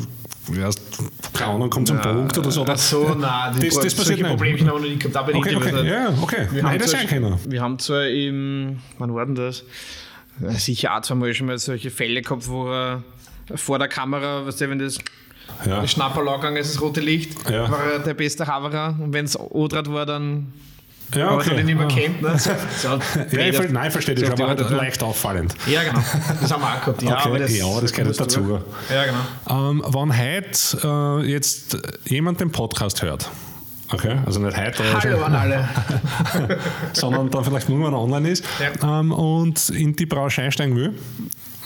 [0.57, 0.81] erst,
[1.33, 2.63] keine Ahnung, kommt zum Punkt oder so.
[2.63, 2.75] Oder?
[2.75, 4.29] Ach so, nein, Das- das passiert nicht.
[4.29, 5.35] Problemchen haben wir noch nicht gehabt.
[5.35, 6.49] Okay, okay, ja, okay.
[6.51, 7.39] Wir Nein, haben, das zwar, sein können.
[7.47, 9.65] wir haben zwar im, wann war denn das?
[10.41, 13.03] Ja, Sicher auch zweimal schon mal solche Fälle gehabt, wo er
[13.55, 14.99] vor der Kamera, weißt du, wenn das
[15.67, 15.81] Ja.
[15.81, 17.71] der Schnapperl angegangen ist, das rote Licht, Ja.
[17.71, 20.53] war er der beste Haverer und wenn es O-Draht war, dann
[21.15, 21.57] Ja, aber okay.
[21.57, 22.21] den nicht mehr kennt.
[22.23, 22.35] Ne?
[22.39, 22.89] So, so,
[23.37, 24.69] Ja, ich, ver- nein, ich verstehe das, so aber halt ja.
[24.77, 25.55] leicht auffallend.
[25.67, 26.01] Ja, genau.
[26.41, 27.03] Das haben wir auch gehabt.
[27.03, 28.61] Ja, Okay, aber das, ja, das gehört dazu.
[28.93, 29.71] Ja, genau.
[29.71, 33.31] Ähm, wenn heute äh, jetzt jemand den Podcast hört,
[33.93, 35.69] okay, also nicht heute, aber Hallo an alle.
[36.93, 38.45] sondern dann vielleicht nur, wenn er online ist
[38.83, 39.01] Ja.
[39.01, 40.95] ähm, und in die Branche einsteigen will.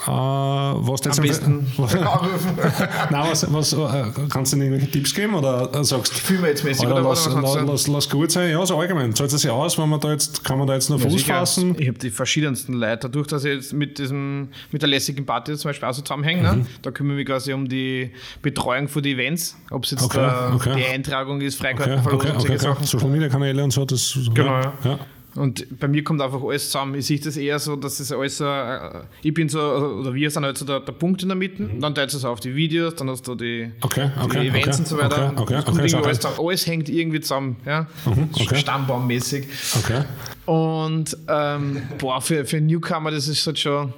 [0.08, 1.92] Äh, was du jetzt Am besten was.
[3.10, 6.64] Nein, was, was, äh, kannst du irgendwelche Tipps geben oder äh, sagst Fühlen wir jetzt
[6.64, 7.42] mäßig Alter, oder lass, was?
[7.42, 9.14] lass, lass, lass gut sein, ja, so allgemein.
[9.14, 11.34] Zahlt es sich aus, wenn man da jetzt, kann man da jetzt nur Fuß Sicher.
[11.34, 11.76] fassen?
[11.78, 13.00] Ich habe die verschiedensten Leute.
[13.08, 16.38] Dadurch, dass ich jetzt mit, diesem, mit der lässigen Party zum Beispiel auch so zusammenhänge,
[16.52, 16.58] Mhm.
[16.60, 16.66] ne?
[16.82, 19.56] da kümmere ich mich quasi um die Betreuung von den Events.
[19.70, 20.74] Ob es jetzt Okay, äh, okay.
[20.78, 22.74] die Eintragung ist, Okay, Freikartenverlosung okay, und okay, solche okay.
[22.74, 22.86] Sachen.
[22.86, 24.72] Social Media Kanäle und so, das Genau, ja.
[24.84, 24.98] ja.
[25.38, 25.42] Ja.
[25.42, 26.94] Und bei mir kommt einfach alles zusammen.
[26.96, 30.30] Ich sehe das eher so, dass es alles so, äh, ich bin so, oder wir
[30.30, 32.54] sind halt so der, der Punkt in der Mitte, dann teilst du es auf die
[32.54, 33.72] Videos, dann hast du die, Mhm.
[33.80, 35.32] Okay, okay, die Events okay, und so weiter.
[35.36, 37.86] okay, okay, alles, alles hängt irgendwie zusammen, ja?
[38.32, 38.56] okay.
[38.56, 39.46] Stammbaummäßig.
[39.82, 40.02] Okay.
[40.46, 43.92] Und ähm, boah, für, für Newcomer, das ist halt schon.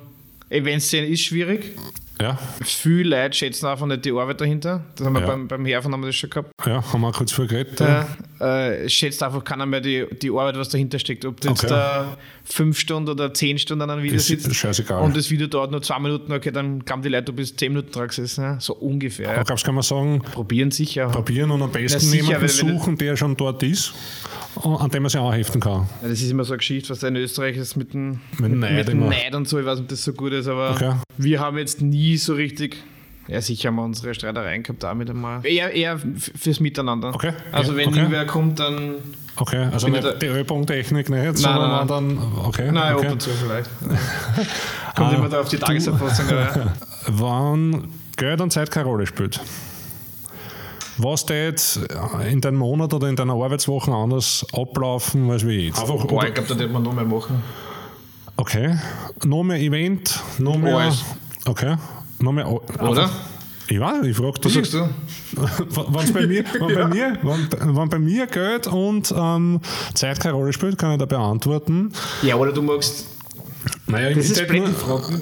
[0.49, 1.77] Eventszene ist schwierig.
[2.21, 4.85] Ja, Viele Leute schätzen einfach nicht die Arbeit dahinter.
[4.97, 5.27] Das haben wir Ja.
[5.29, 6.51] beim, beim Herfahren haben wir das schon gehabt.
[6.67, 7.81] ja, haben wir kurz vorgeredet.
[7.81, 8.07] Da
[8.41, 11.25] äh, schätzt einfach keiner mehr die, die Arbeit, was dahinter steckt.
[11.25, 11.69] Ob du jetzt Okay.
[11.75, 15.03] da fünf Stunden oder zehn Stunden an einem Video Ist- sitzt scheißegal.
[15.03, 17.73] und das Video dauert nur zwei Minuten, okay, dann glauben die Leute, du bist zehn
[17.73, 18.43] Minuten dran gesessen.
[18.43, 18.61] Ja?
[18.61, 19.35] So ungefähr.
[19.37, 19.43] Ja.
[19.43, 21.09] gab's, kann man sagen, Probieren sicher.
[21.09, 23.93] probieren und am besten sicher, jemanden suchen, der schon dort ist,
[24.63, 25.87] an dem man sich auch heften kann.
[26.03, 28.53] Ja, das ist immer so eine Geschichte, was da in Österreich ist mit dem, Mit
[28.53, 28.97] Neid mit.
[29.11, 29.59] Neid und so.
[29.61, 30.95] Ich weiß nicht, ob das so gut ist, aber Okay.
[31.19, 32.77] wir haben jetzt nie so richtig.
[33.31, 35.47] Ja, sicher haben wir unsere Streitereien gehabt damit einmal.
[35.47, 37.15] Eher, eher fürs Miteinander.
[37.15, 37.99] Okay, Also ja, wenn okay.
[37.99, 38.97] irgendwer kommt, dann.
[39.37, 42.73] Okay, also nicht da- die Ölpunktechnik nicht, Nein, sondern nein, dann, okay.
[42.73, 43.07] Nein, okay.
[43.07, 43.71] ab und zu vielleicht.
[44.97, 46.27] Kommt Ah, immer da auf die Tageserfassung.
[47.07, 49.41] Wann Geld und Zeit keine Rolle spielt.
[50.99, 51.79] Was tät
[52.29, 55.81] in deinem Monat oder in deiner Arbeitswoche anders ablaufen als wie jetzt?
[55.81, 57.43] Einfach, Boah, ich glaube, da hätte man noch mehr machen.
[58.37, 58.77] okay.
[59.25, 60.77] Noch mehr Event, noch mehr.
[60.77, 61.05] Alles.
[61.47, 61.77] Okay.
[62.21, 62.51] Noch mehr.
[62.51, 63.11] Oder?
[63.69, 64.55] Ich weiß, ich frage Was dich.
[64.55, 64.89] sagst du?
[65.37, 69.61] Wenn bei mir, wenn bei mir, wenn, wenn bei mir Geld und ähm,
[69.95, 71.93] Zeit keine Rolle spielt, kann ich da beantworten.
[72.23, 73.07] Ja, oder du magst.
[73.87, 74.51] Naja, Das ich ist.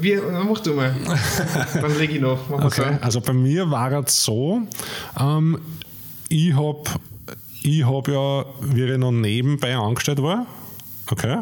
[0.01, 0.95] Wie, na, mach du mal.
[1.75, 2.39] Dann leg ich noch.
[2.49, 4.63] Okay, also bei mir war es so,
[5.21, 5.59] ähm,
[6.31, 6.85] ich habe
[7.63, 10.47] ich habe ja, wie ich noch nebenbei angestellt war,
[11.11, 11.39] okay,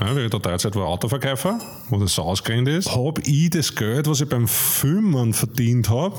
[0.00, 1.58] ja, wie ich der Teilzeit war Autoverkäufer,
[1.88, 6.16] wo das so ausgerennt ist, habe ich das Geld, was ich beim Filmen verdient habe,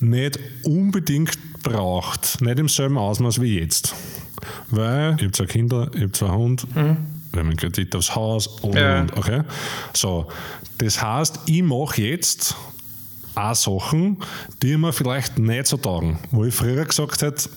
[0.00, 2.40] nicht unbedingt braucht.
[2.40, 3.94] Nicht im selben Ausmaß wie jetzt.
[4.70, 8.46] Weil ich habe zwei Kinder, ich habe zwei Hunde, wir haben einen Kredit aufs Haus
[8.46, 9.00] und, Ja.
[9.02, 9.42] und okay.
[9.92, 10.26] So,
[10.78, 12.56] das heißt, ich mache jetzt
[13.34, 14.18] auch Sachen,
[14.62, 16.18] die mir vielleicht nicht so taugen.
[16.30, 17.50] Wo ich früher gesagt hätte,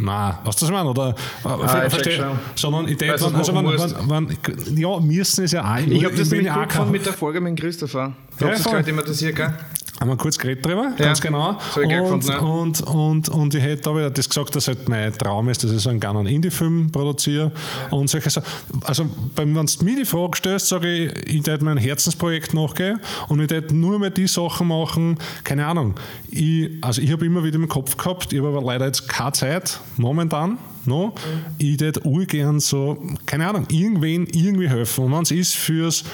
[0.00, 0.88] Nein, weißt du, was ich meine?
[0.90, 2.38] Oder, ich versteh, check schon.
[2.56, 3.64] sondern ich denke, du, also, wenn,
[4.10, 5.78] wenn, wenn, ja, müssen es ja auch.
[5.78, 8.12] Ich habe das gefunden mit der Folge mit Christopher.
[8.38, 9.54] Du Ja, hast das gehört, immer das hier, gell?
[10.00, 11.56] Haben wir kurz geredet drüber, ganz genau.
[11.76, 12.38] Und, ja.
[12.40, 15.80] und, und, und ich hätte aber das gesagt, dass halt mein Traum ist, dass ich
[15.80, 17.52] so einen kleinen Indie-Film produziere
[17.90, 18.48] und solche Sachen.
[18.82, 23.40] Also, wenn du mir die Frage stellst, sage ich, ich werde mein Herzensprojekt nachgehen und
[23.40, 25.94] ich werde nur mehr die Sachen machen, keine Ahnung.
[26.28, 29.32] Ich, also, ich habe immer wieder im Kopf gehabt, ich habe aber leider jetzt keine
[29.32, 30.58] Zeit, momentan.
[30.86, 31.14] No?
[31.56, 35.04] Ich würde urgern so, keine Ahnung, irgendwen irgendwie helfen.
[35.04, 36.04] Und wenn es ist fürs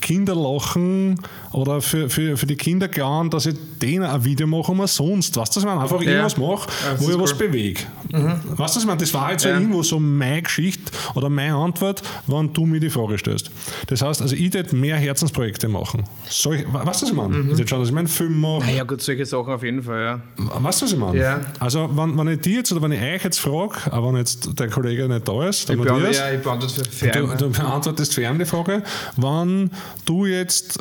[0.00, 1.20] Kinderlachen
[1.52, 5.36] oder für, für, für die Kinder klar, dass ich denen ein Video mache und sonst,
[5.36, 5.80] weißt du, was ich meine?
[5.80, 7.46] Einfach irgendwas mache, das wo ich was cool.
[7.46, 7.52] Mhm.
[7.52, 7.80] bewege.
[8.10, 8.98] Weißt du, was ich meine?
[9.00, 9.54] Das war jetzt Ja.
[9.54, 13.50] irgendwo so meine Geschichte oder meine Antwort, wenn du mir die Frage stellst.
[13.86, 16.04] Das heißt, also ich würde mehr Herzensprojekte machen.
[16.28, 17.34] Soll ich, weißt du, was ich meine?
[17.36, 17.50] Mhm.
[17.52, 18.60] Ich würde schauen, dass ich meinen Film mache.
[18.66, 20.20] Naja, gut, solche Sachen auf jeden Fall, ja.
[20.36, 21.18] Weißt du, was ich meine?
[21.18, 21.40] Ja.
[21.60, 24.58] Also, wenn, wenn ich die jetzt oder wenn ich euch jetzt frage, aber wenn jetzt
[24.58, 27.50] der Kollege nicht da ist, der Ich beantworte, ja, ich beantworte für, für Du, du
[27.50, 28.82] beantwortest für die Frage,
[29.16, 29.70] wann
[30.04, 30.78] du jetzt,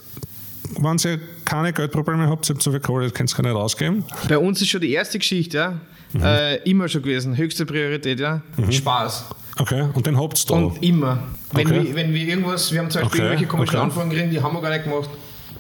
[0.80, 4.04] wenn ihr keine Geldprobleme habt, ihr habt so viel Kohle, könnt ihr nicht ausgeben.
[4.28, 5.80] Bei uns ist schon die erste Geschichte, ja,
[6.14, 6.24] Mhm.
[6.24, 8.42] äh, immer schon gewesen, höchste Priorität, ja.
[8.70, 9.26] Spaß.
[9.60, 10.54] Okay, und den habt ihr da.
[10.56, 11.20] Und immer.
[11.52, 11.84] Wenn, Okay.
[11.88, 13.84] wir, wenn wir irgendwas, wir haben zum Beispiel Okay, irgendwelche komischen okay.
[13.84, 15.10] Anfragen gekriegt, die haben wir gar nicht gemacht.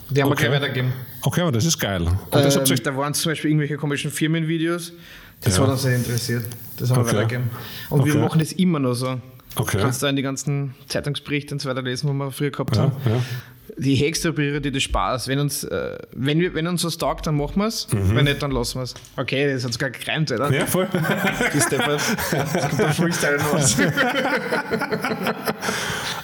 [0.10, 0.43] Die haben Okay.
[0.43, 0.93] wir gleich weitergegeben.
[1.23, 2.03] Okay, aber das ist geil.
[2.03, 4.93] Und das Ähm, da waren zum Beispiel irgendwelche komischen Firmenvideos.
[5.41, 5.63] Das Ja.
[5.63, 6.45] hat uns sehr interessiert.
[6.77, 7.12] Das haben Okay.
[7.12, 7.49] wir weitergegeben.
[7.89, 8.21] Und wir Okay.
[8.23, 9.19] machen das immer noch so.
[9.60, 9.78] Okay.
[9.78, 12.76] Du kannst da in die ganzen Zeitungsberichte und so weiter lesen, wo wir früher gehabt
[12.76, 12.93] ja, haben.
[13.06, 13.22] ja.
[13.80, 15.28] Die höchste Priorität ist Spaß.
[15.28, 17.88] Wenn uns, äh, wenn, wir, wenn uns was taugt, dann machen wir es.
[17.91, 18.96] Wenn nicht, dann lassen wir es.
[19.17, 20.48] Okay, das hat sogar gereimt, oder?
[20.48, 20.54] Mhm.
[20.54, 20.88] ja, voll.
[20.91, 22.02] Das Deppert.
[22.32, 23.78] Das kommt der Freestyle raus.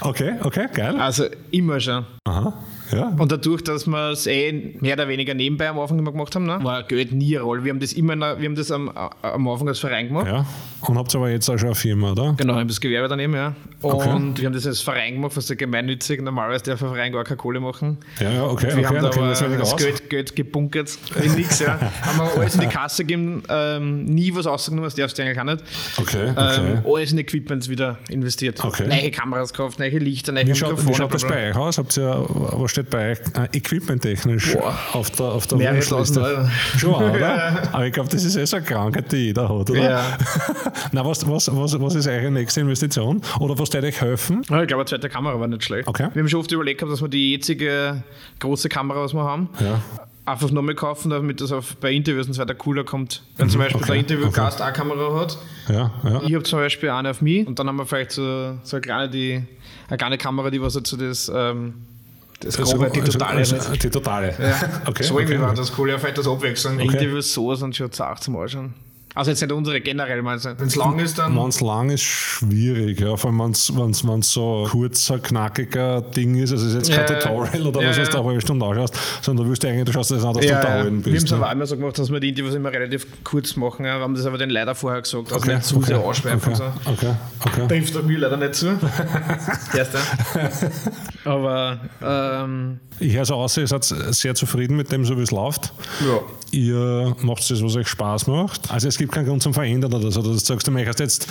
[0.02, 1.00] Okay, okay, geil.
[1.00, 2.06] Also immer schon.
[2.24, 2.54] Aha,
[2.96, 3.08] ja.
[3.18, 6.46] Und dadurch, dass wir es eh mehr oder weniger nebenbei am Anfang immer gemacht haben,
[6.46, 7.64] ne, war Geld nie eine Rolle.
[7.64, 10.28] Wir haben das immer noch, wir haben das am, am Anfang als Verein gemacht.
[10.28, 10.46] Ja.
[10.82, 12.34] Und habt ihr aber jetzt auch schon eine Firma, oder?
[12.38, 13.56] Genau, haben das Gewerbe daneben, ja.
[13.82, 14.10] Und Okay.
[14.36, 16.22] wir haben das als Verein gemacht, was ja gemeinnützig.
[16.22, 17.98] Normalerweise darf ein Verein gar keine Kohle machen.
[18.20, 19.78] Ja, ja, okay, Wir okay, haben dann da das das.
[19.78, 21.80] Geld, Geld gebunkert in nichts, ja.
[22.02, 25.40] haben wir alles in die Kasse gegeben, ähm, nie was ausgenommen, das darfst du eigentlich
[25.40, 25.64] auch nicht.
[25.98, 26.62] Okay, okay.
[26.76, 28.64] Ähm, alles in Equipments wieder investiert.
[28.64, 28.88] Okay.
[28.88, 30.96] Neue Kameras gekauft, neue Lichter, neue Wie schaut, wie Mikrofone.
[30.98, 31.78] schaut das bei euch aus?
[31.78, 34.56] Habt ihr, was steht bei euch äh, equipmenttechnisch
[34.94, 36.50] auf der, auf der Wunschliste?
[36.78, 37.70] Schon, oder?
[37.74, 39.76] Aber ich glaube, das ist eh so eine Krankheit, die jeder hat, oder?
[39.90, 40.18] Ja.
[40.92, 43.22] Na, was, was, was, was ist eure nächste Investition?
[43.40, 44.42] Oder was wird euch helfen?
[44.50, 45.88] Ja, ich glaube, eine zweite Kamera war nicht schlecht.
[45.88, 46.10] Okay.
[46.14, 48.04] Wir haben schon oft überlegt, gehabt, dass wir die jetzige
[48.40, 49.82] große Kamera, was wir haben, Ja.
[50.26, 53.24] einfach nochmal kaufen, damit das auf, bei Interviews und so weiter cooler kommt.
[53.38, 55.38] Wenn zum Beispiel okay, der Interviewgast eine Kamera hat,
[55.70, 56.22] Ja, ja.
[56.26, 58.82] ich habe zum Beispiel eine auf mich und dann haben wir vielleicht so, so eine,
[58.82, 59.44] kleine, die,
[59.88, 61.74] eine kleine Kamera, die was halt so das, ähm,
[62.46, 63.38] das Also, grobe, die also, totale.
[63.40, 63.84] also, nicht.
[63.84, 64.36] die totale.
[64.40, 64.82] Ja.
[64.86, 65.46] Okay, so irgendwie okay.
[65.46, 66.80] war das cool, ja, vielleicht das Abwechseln.
[66.80, 68.74] Interviews so sind schon zart zum Anschauen.
[69.16, 70.58] Also jetzt nicht unsere generell, meinst du?
[70.58, 71.36] Wenn es lang ist, dann.
[71.36, 73.00] Wenn es lang ist, schwierig.
[73.00, 73.16] Ja.
[73.16, 76.52] Vor allem, wenn es so ein kurzer, knackiger Ding ist.
[76.52, 78.12] Also, es ist jetzt kein Ja, Tutorial oder ja, was, was ja.
[78.14, 80.48] du eine halbe Stunde anschaust, sondern du willst eigentlich, du schaust das an, dass du
[80.52, 80.60] Ja, ja.
[80.62, 81.26] unterhalten Wir haben bist.
[81.26, 81.38] es ne?
[81.38, 83.86] aber auch immer so gemacht, dass wir die Interviews immer relativ kurz machen.
[83.86, 83.98] Ja.
[83.98, 86.54] Wir haben das aber den leider vorher gesagt, also Okay, nicht zu sehr okay, ausschweifen
[86.54, 86.92] okay, so.
[86.92, 87.14] okay,
[87.46, 87.68] okay.
[87.68, 88.68] Trifft der mir leider nicht zu.
[89.78, 90.00] Erster.
[91.26, 95.32] Aber ähm, Ich höre so aus, ihr seid sehr zufrieden mit dem, so wie es
[95.32, 95.74] läuft.
[96.02, 96.20] ja.
[96.54, 98.70] Ihr macht das, was euch Spaß macht.
[98.70, 100.22] Also es gibt keinen Grund zum Verändern oder so.
[100.22, 101.28] Du sagst, du möchtest jetzt,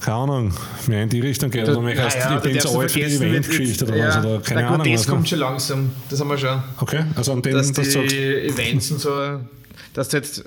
[0.00, 0.54] keine Ahnung,
[0.86, 3.16] mehr in die Richtung gehen oder du möchtest, Naja, ich bin zu alt für die
[3.16, 4.24] Eventgeschichte oder ja, was.
[4.24, 4.86] Oder keine Ahnung.
[4.86, 5.12] das was, ne?
[5.12, 5.90] kommt schon langsam.
[6.08, 6.62] Das haben wir schon.
[6.78, 9.40] Okay, also an dem, Dass dass die du sagst, Events und so,
[9.92, 10.44] dass du jetzt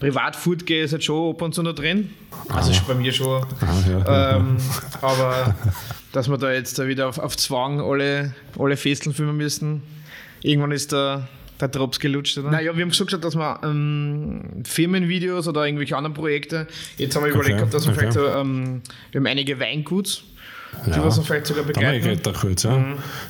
[0.00, 2.10] privat Food gehst, ist jetzt schon ab und zu noch drin.
[2.48, 3.46] Also ist bei mir schon.
[3.86, 4.56] ja, ja, ähm,
[5.00, 5.54] aber
[6.12, 9.82] dass wir da jetzt da wieder auf, auf Zwang alle, alle Festeln filmen müssen,
[10.42, 11.28] irgendwann ist der,
[11.60, 12.36] der Drops gelutscht.
[12.38, 12.50] Oder?
[12.50, 17.24] Naja, wir haben so gesagt, dass wir ähm, Firmenvideos oder irgendwelche anderen Projekte, jetzt haben
[17.24, 18.00] wir überlegt, Okay, gehabt, dass wir okay.
[18.00, 20.24] vielleicht so, ähm, wir haben einige Weinguts,
[20.86, 21.04] die Ja.
[21.04, 22.20] was wir vielleicht sogar begleiten.
[22.22, 22.62] da kurz.
[22.64, 22.84] Ja.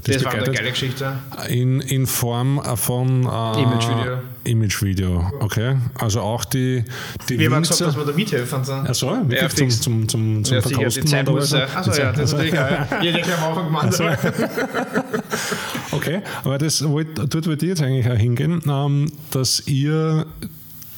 [0.05, 1.13] Das, war eine geile Geschichte.
[1.49, 4.19] in, in Form von äh, Imagevideo.
[4.45, 5.77] Imagevideo, okay.
[5.99, 6.85] Also auch die,
[7.29, 8.65] die Wir haben gesagt, Winzer- dass wir da mithelfen.
[8.65, 8.73] So.
[8.73, 11.41] Ach so, wirklich Ja, zum, zum, zum, zum Ja, sicher, die Verkosten Zeit oder.
[11.77, 12.55] Achso, ja, das ist natürlich.
[12.55, 12.89] Ja.
[13.03, 13.85] Jeder gleich am Anfang gemeint.
[13.85, 14.05] Also,
[15.93, 20.27] Okay, aber das wollt, dort wollte ich jetzt eigentlich auch hingehen, ähm, dass ihr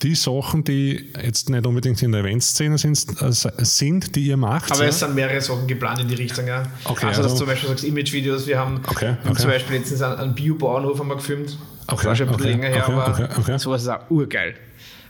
[0.02, 3.32] die Sachen, die jetzt nicht unbedingt in der Eventszene sind, äh,
[3.64, 4.70] sind die ihr macht.
[4.72, 4.88] Aber ja?
[4.88, 6.64] es sind mehrere Sachen geplant in die Richtung, ja.
[6.84, 9.40] Okay, also, dass also- du zum Beispiel sagst, Image-Videos, wir haben Okay, okay.
[9.40, 11.58] zum Beispiel letztens einen, einen Biobauernhof haben wir gefilmt.
[11.88, 13.58] Okay, das war schon ein bisschen länger her, aber okay, okay.
[13.58, 14.54] sowas ist auch urgeil.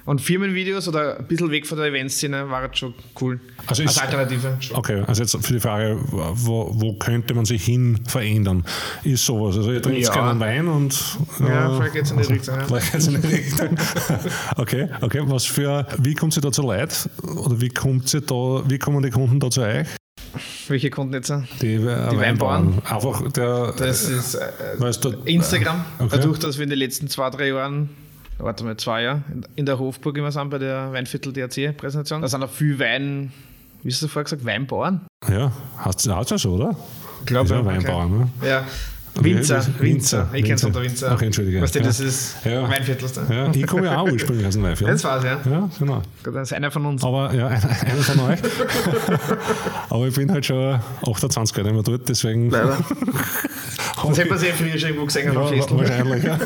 [0.06, 3.40] Und Firmenvideos oder ein bisschen weg von der Eventszene war jetzt schon cool.
[3.66, 4.56] Also ist- Alternative.
[4.60, 4.76] Schon.
[4.76, 8.64] Okay, also jetzt für die Frage, wo, wo könnte man sich hin verändern?
[9.02, 9.56] Ist sowas.
[9.56, 10.12] Also ihr trinkt Ja.
[10.12, 10.96] gerne einen Wein und.
[11.40, 12.64] Ja, äh, vielleicht geht's in die Richtung, ja.
[12.66, 13.68] Vielleicht geht's in die Richtung.
[14.56, 15.22] okay, okay.
[15.26, 17.10] Was für, wie kommt sie da zu Leid?
[17.22, 19.86] Oder wie kommt sie da, wie kommen die Kunden da zu euch?
[20.68, 21.32] Welche Kunden jetzt?
[21.62, 22.80] Die, äh, Weinbauern?
[22.84, 23.72] Einfach der.
[23.76, 24.40] Das ist äh,
[24.78, 25.84] weißt du, Instagram.
[25.98, 26.08] Okay.
[26.12, 27.90] Dadurch, dass wir in den letzten zwei, drei Jahren,
[28.38, 29.22] warte mal, zwei Jahre,
[29.54, 33.32] in der Hofburg immer sind bei der Weinviertel DRC-Präsentation, da sind auch viele Wein,
[33.82, 35.00] wie hast du vorher gesagt, Weinbauern?
[35.28, 36.76] Ja, hast du ja so, oder?
[37.20, 37.66] Ich glaube, ja okay.
[37.66, 38.28] Weinbauer, ne?
[38.42, 38.64] Ja.
[39.24, 39.80] Winzer, Winzer.
[39.80, 41.12] Winzer, Ich kenne es unter Winzer.
[41.12, 41.62] Okay, entschuldige.
[41.62, 41.84] Weißt du, Ja.
[41.86, 42.68] das ist Ja.
[42.68, 43.08] Weinviertel.
[43.30, 44.94] Ja, ich komme ja auch ursprünglich aus dem Weinviertel.
[44.94, 45.40] Das war's, ja.
[45.50, 46.02] Ja, genau.
[46.24, 47.02] Das ist einer von uns.
[47.04, 48.38] Aber ja, einer, einer von euch.
[49.90, 52.50] Aber ich bin halt schon 28 Jahre mehr dort, deswegen.
[52.50, 52.78] Leider.
[54.12, 56.22] ich- hätte man sehr früher schon irgendwo gesehen ja, wahrscheinlich.
[56.24, 56.38] Ja.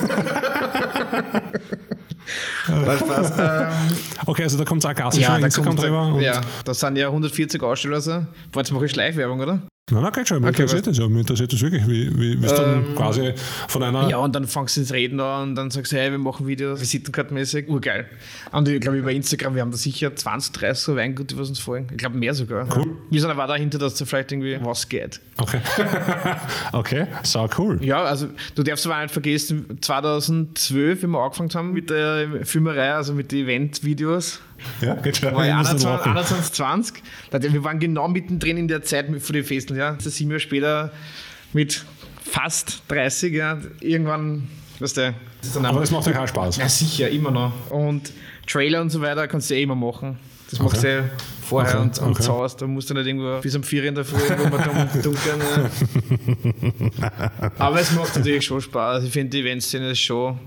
[2.69, 3.67] Ähm,
[4.27, 6.07] Okay, also da kommt auch Gassi ja, schon da kommt, drüber.
[6.15, 7.97] und- ja, das sind ja 140 Aussteller.
[7.97, 8.25] Also.
[8.53, 9.61] Boah, jetzt mache ich Schleichwerbung, oder?
[9.91, 10.41] Nein, nein, schon.
[10.41, 11.09] Mir Okay, interessiert das ja.
[11.09, 13.33] Mir interessiert das wirklich, wie, wie, wie es dann Ähm, quasi
[13.69, 14.09] von einer.
[14.09, 16.47] Ja, und dann fangst du ins Reden an und dann sagst du, hey, wir machen
[16.47, 18.07] Videos, Visitenkartenmäßig, urgeil.
[18.53, 21.59] Und ich glaube, über Instagram, wir haben da sicher 20, 30 so Weingute, was uns
[21.59, 21.89] folgen.
[21.91, 22.67] Ich glaube, mehr sogar.
[22.77, 22.97] Cool.
[23.11, 25.21] Wir sind aber dahinter, dass da vielleicht irgendwie was geht.
[25.39, 25.61] Okay.
[26.73, 27.83] okay, sau cool.
[27.83, 32.45] Ja, also du darfst aber auch nicht vergessen, 2012, wie wir angefangen haben mit der
[32.45, 34.41] Filmerei, also mit den Event-Videos,
[34.81, 35.35] Ja, geht schon.
[35.35, 36.11] war nicht 21, lachen.
[36.13, 37.03] 21, 20.
[37.31, 39.79] Da- Wir waren genau mittendrin in der Zeit für die Festeln.
[39.79, 39.93] Ja.
[39.93, 40.93] Das sieben Jahre später
[41.53, 41.85] mit
[42.25, 46.57] fast 30, ja, irgendwann, weißt du, das Aber einfach- das macht euch auch Spaß.
[46.59, 47.53] ja, sicher, immer noch.
[47.71, 48.13] Und
[48.47, 50.19] Trailer und so weiter kannst du eh immer machen.
[50.51, 50.99] Das machst Okay.
[51.03, 51.11] du eh
[51.47, 52.23] vorher Okay, und, und okay.
[52.25, 52.57] zu Hause.
[52.59, 55.41] Da musst du nicht irgendwo bis um 4 in der Früh irgendwo mal dunkeln.
[57.01, 57.51] Ja.
[57.59, 59.05] Aber es macht natürlich schon Spaß.
[59.05, 60.39] Ich finde, die Eventszene schon.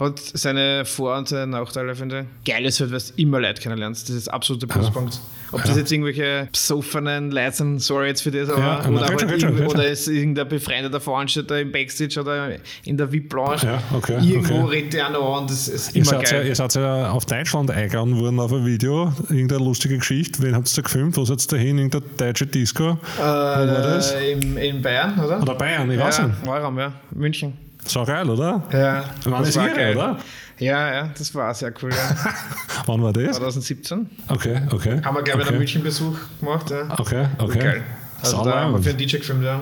[0.00, 2.50] Hat seine Vor- und seine Nachteile, finde ich.
[2.50, 4.08] Geil ist halt, du immer Leute kennenlernst.
[4.08, 5.20] Das ist der absolute Pluspunkt.
[5.52, 9.20] Ob das jetzt irgendwelche besoffenen Leute sind, sorry jetzt für das, aber Ja, oder, halt
[9.20, 9.66] schon, schon.
[9.66, 13.58] oder ist irgendein befreundeter Veranstalter im Backstage oder in der VIP-Lounge.
[13.62, 14.76] Ja, okay, Irgendwo okay.
[14.76, 16.46] redet der auch noch an, das ist Ihr immer ja, geil.
[16.46, 20.40] ihr seid ja auf Deutschland eingeladen worden auf ein Video, irgendeine lustige Geschichte.
[20.42, 21.16] Wen habt ihr da gefilmt?
[21.16, 21.78] Wo seid ihr dahin?
[21.78, 22.96] Irgendeine deutsche Disco?
[23.16, 24.12] Wo war das?
[24.12, 25.42] Äh, in, in Bayern, oder?
[25.42, 26.38] Oder Bayern, ich weiß ja, nicht.
[26.44, 26.92] Warum, ja.
[27.10, 27.69] München.
[27.86, 28.62] So geil, oder?
[28.72, 30.18] Ja, Wann ist ihre, oder?
[30.58, 31.90] Ja, ja, das war sehr cool.
[31.90, 32.16] Ja.
[32.86, 33.36] Wann war das?
[33.38, 35.00] 2017 Okay, okay.
[35.02, 35.48] haben wir, glaube ich, okay.
[35.48, 36.70] einen München-Besuch gemacht.
[36.70, 36.86] Ja.
[36.98, 37.58] Okay, okay.
[37.58, 37.82] Geil.
[38.20, 39.60] Also Sau da haben wir für einen DJ gefilmt, ja.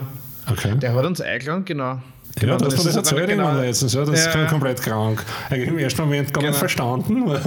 [0.50, 0.74] Okay.
[0.76, 1.84] Der hat uns eingeladen, genau.
[1.84, 2.00] Ja,
[2.40, 3.92] Genau, das war ist das es dann erzählt genau- letztens.
[3.94, 4.42] Ja, das Ja.
[4.42, 5.24] ist komplett krank.
[5.50, 6.58] Eigentlich im ersten Moment gar nicht Genau.
[6.58, 7.28] verstanden.
[7.28, 7.40] Ja.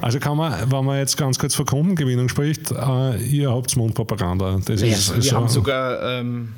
[0.00, 4.58] Also kann man, wenn man jetzt ganz kurz von Kundengewinnung spricht, äh, ihr habt Mundpropaganda.
[4.64, 6.54] Das Ja, ist, wir ist haben so- sogar ähm,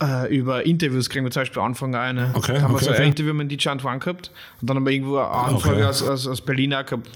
[0.00, 2.30] äh, über Interviews kriegen wir zum Beispiel Anfang eine.
[2.34, 3.02] Okay, Da haben wir okay, so okay.
[3.02, 4.30] ein Interview mit DJ Antoine gehabt
[4.60, 7.08] und dann haben wir irgendwo eine Anfrage aus, aus, aus Berlin auch gehabt.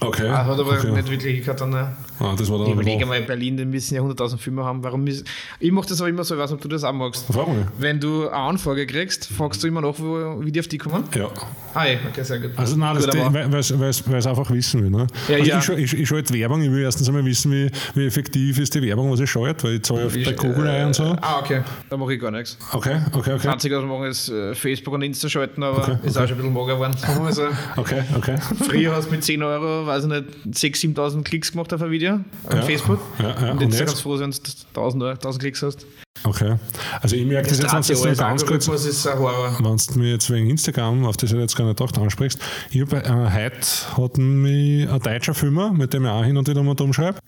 [0.00, 0.28] Okay.
[0.28, 0.90] Ah, hat aber okay.
[0.92, 1.70] nicht wirklich gehabt dann.
[1.70, 1.96] Ne?
[2.18, 4.84] Ah, das war dann Ich überlege mal, in Berlin, die müssen ja 100.000 Filme haben.
[4.84, 5.24] Warum müssen,
[5.58, 7.24] ich mache das aber immer so, ich weiß nicht, ob du das auch magst.
[7.32, 7.66] Frag mal.
[7.78, 11.04] Wenn du eine Anfrage kriegst, fragst du immer nach, wo, wie die auf die kommen?
[11.16, 11.28] Ja.
[11.72, 12.50] Ah, ja, okay, sehr gut.
[12.56, 14.90] Also nein, das Gut, aber- weil es einfach wissen will.
[14.90, 15.06] Ne?
[15.28, 15.78] Ja, also ja.
[15.78, 18.82] Ich, ich, ich schalte Werbung, ich will erstens einmal wissen, wie, wie effektiv ist die
[18.82, 21.16] Werbung, was ich schalte, weil ich zahle auf der Kugel ein und so.
[21.22, 21.62] Ah, okay.
[21.88, 22.58] Da mache ich gar nichts.
[22.72, 23.38] Okay, okay, okay.
[23.42, 26.36] 20 was machen ist äh, Facebook und Insta schalten, aber Okay, ist auch schon ein
[26.38, 26.96] bisschen mager geworden.
[27.24, 27.44] Also,
[27.76, 28.36] Okay, okay.
[28.68, 31.90] früher hast du mit 10 Euro, weiß ich nicht, 6.000, 7.000 Klicks gemacht auf ein
[31.90, 32.62] Video auf Ja.
[32.62, 33.00] Facebook.
[33.18, 33.50] Ja, ja.
[33.52, 33.78] Und Und jetzt jetzt?
[33.86, 35.86] kannst du froh sein, wenn du 1000, Euro- 1000 Klicks hast.
[36.24, 36.56] Okay.
[37.00, 40.30] Also ich merke das jetzt, wenn du jetzt nur ganz kurz, wenn du mir jetzt
[40.30, 42.38] wegen Instagram, auf das ich jetzt gar nicht gedacht ansprichst,
[42.70, 46.46] ich hab, äh, heute hat mich ein deutscher Filmer, mit dem ich auch hin und
[46.48, 47.18] wieder mal drum schreibe,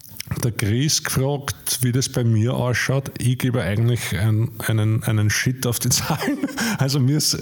[0.45, 3.11] der Chris gefragt, wie das bei mir ausschaut.
[3.19, 6.39] Ich gebe eigentlich ein, einen, einen Shit auf die Zahlen.
[6.79, 7.39] Also mir ist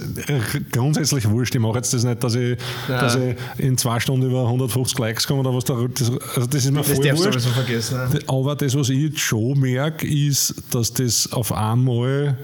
[0.73, 1.55] grundsätzlich wurscht.
[1.55, 2.59] Ich mache jetzt das nicht, dass ich,
[2.89, 3.01] Ja.
[3.01, 5.75] dass ich in zwei Stunden über 150 Likes komme oder was da.
[5.95, 7.23] Das, also das ist mir Das voll wurscht.
[7.23, 7.99] sowieso vergessen.
[8.13, 8.19] Ne?
[8.27, 12.37] Aber das, was ich jetzt schon merke, ist, dass das auf einmal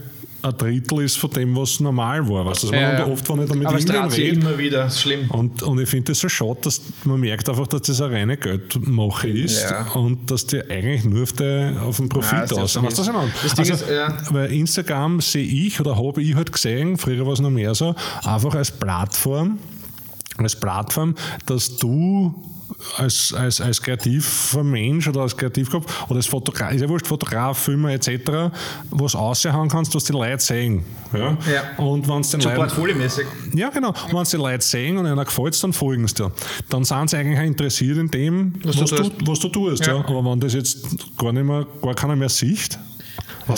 [0.43, 2.47] ein Drittel ist von dem, was normal war.
[2.47, 2.67] Weißt du?
[2.69, 3.07] Also Ja, ja.
[3.07, 3.79] Oft, wenn ich dann mit Aber
[4.11, 5.29] sich rede, immer wieder, das ist schlimm.
[5.31, 8.37] und, und ich finde das so schade, dass man merkt einfach, dass das eine reine
[8.37, 9.87] Geldmache ist Ja.
[9.95, 13.03] und dass die eigentlich nur auf, der, auf den Profit Ja, aus du Weißt du,
[13.03, 13.33] was ich meine?
[13.43, 14.19] Das Ding Also, ist, ja.
[14.31, 17.97] Weil Instagram sehe ich oder habe ich halt gesehen, früher war es noch mehr so,
[18.25, 19.59] einfach als Plattform,
[20.37, 22.35] als Plattform, dass du
[22.99, 27.59] als, als, als kreativer Mensch oder als Kreativkopf oder als Fotograf, ist ja wurscht, Fotograf,
[27.59, 28.51] Filmer etc.,
[28.91, 30.85] was aussehen kannst, was die Leute sehen.
[31.13, 31.37] Ja?
[31.53, 31.85] Ja.
[31.85, 33.27] Und wenn es den So portfoliomäßig.
[33.55, 33.89] ja, genau.
[33.89, 36.33] Und wenn sie die Leute sehen und einer gefällt es, dann folgen sie dir.
[36.69, 39.13] Dann sind sie eigentlich auch interessiert in dem, was, du du, tust.
[39.27, 39.87] was du tust.
[39.87, 39.95] Ja.
[39.95, 40.05] Ja.
[40.05, 40.85] Aber wenn das jetzt
[41.17, 42.79] gar nicht mehr, gar keiner mehr sieht,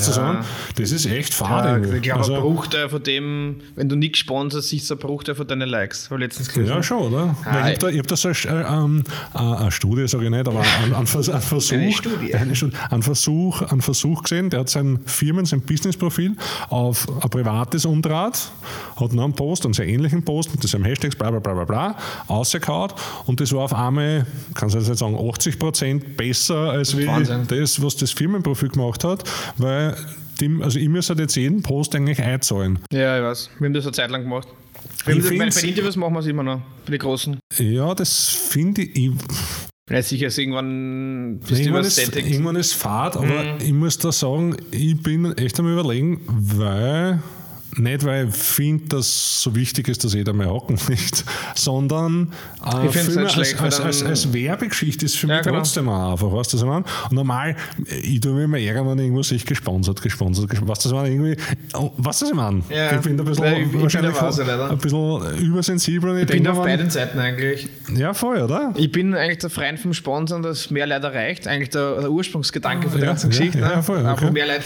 [0.06, 0.16] du Ja.
[0.16, 0.44] sagen,
[0.76, 1.84] das ist echt Ja, fad.
[1.86, 5.46] ich ein also, Bruchteil von dem, wenn du nichts sponsorst, siehst du ein Bruchteil von
[5.46, 6.10] deinen Likes.
[6.10, 6.74] Habe letztens gelesen.
[6.74, 7.36] ja, schon, oder?
[7.40, 10.30] Ich habe da, ich hab da so eine, äh, ähm, äh, eine Studie, sage ich
[10.30, 12.34] nicht, aber einen, einen, Vers einen Versuch, Eine Studie.
[12.34, 12.54] eine
[12.90, 16.36] einen Versuch, einen Versuch gesehen, der hat sein Firmen, sein Businessprofil
[16.68, 18.50] auf ein privates umdraht,
[19.00, 21.64] hat noch einen Post, einen sehr ähnlichen Post mit diesem Hashtags, bla bla bla bla
[21.64, 21.96] bla,
[22.26, 22.94] ausgekaut
[23.26, 26.94] und das war auf einmal, kann ich jetzt sagen, 80 Prozent besser als
[27.48, 29.24] das, was das Firmenprofil gemacht hat,
[29.56, 29.77] weil
[30.40, 32.78] die, also ich muss halt jetzt jeden Post eigentlich einzahlen.
[32.92, 33.50] Ja, ich weiß.
[33.58, 34.48] Wir haben das eine Zeit lang gemacht.
[35.04, 36.60] Wir haben Ich das, bei, den Interviews machen wir es immer noch.
[36.84, 37.38] Bei den Großen.
[37.58, 39.10] Ja, das finde ich, ich
[39.90, 43.60] Ja, sicher ist irgendwann bist Irgendwann ist, irgendwann ist Fahrt, aber Mhm.
[43.60, 47.20] ich muss da sagen, ich bin echt am überlegen, weil
[47.78, 52.32] nicht, weil ich finde, dass es so wichtig ist, dass jeder mehr Hocken nicht, sondern
[52.64, 55.58] äh, mehr nicht schlecht, als, als, als, als Werbegeschichte ist für Ja, mich genau.
[55.58, 56.84] trotzdem auch einfach, weißt du, was ich meine?
[57.10, 57.56] Und normal,
[58.02, 61.16] ich tue mich immer ärgern, wenn irgendwo sich gesponsert, gesponsert, gesponsert, weißt du, was ich
[61.18, 61.32] meine?
[61.34, 61.42] Irgendwie,
[61.74, 62.62] oh, weißt du, was ich meine?
[62.70, 62.94] Ja.
[62.96, 64.70] ich bin da ein bisschen, ich- ich bin wahrscheinlich Wahnsinn, leider.
[64.70, 66.16] ein bisschen übersensibel.
[66.16, 67.68] Ich ich bin auf beiden Seiten eigentlich.
[67.94, 68.72] Ja, voll, oder?
[68.76, 71.46] Ich bin eigentlich der Freund vom Sponsern, dass mehr Leute erreicht.
[71.46, 73.58] Eigentlich der, der Ursprungsgedanke von der Ja, ganzen Geschichte.
[73.58, 73.82] ja, ne?
[73.82, 74.30] voll, okay.
[74.30, 74.62] mehr Leute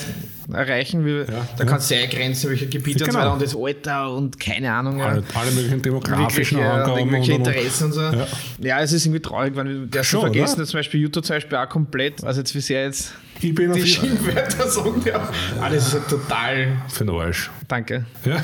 [0.55, 1.05] erreichen.
[1.05, 1.25] Wie,
[1.57, 3.25] da kannst du ja eingrenzen, welche Gebiete Ja, und so genau.
[3.25, 4.99] weiter und das Alter und keine Ahnung.
[4.99, 5.07] Ja.
[5.07, 7.09] Alle, alle möglichen demografischen ja, Angaben.
[7.09, 8.01] und- und- Interessen und so.
[8.01, 8.27] Ja.
[8.61, 8.81] Ja.
[8.81, 11.59] es ist irgendwie traurig, weil der Schon, schon vergessen, dass zum Beispiel YouTube zum Beispiel
[11.59, 13.13] auch komplett, also jetzt wie sehr jetzt
[13.43, 15.33] Ich bin auf die jeden Schienenwörter sagen darf.
[15.61, 16.77] Ah, das ist ja total.
[16.89, 17.51] Für den Arsch.
[17.67, 18.05] Danke.
[18.25, 18.43] Ja.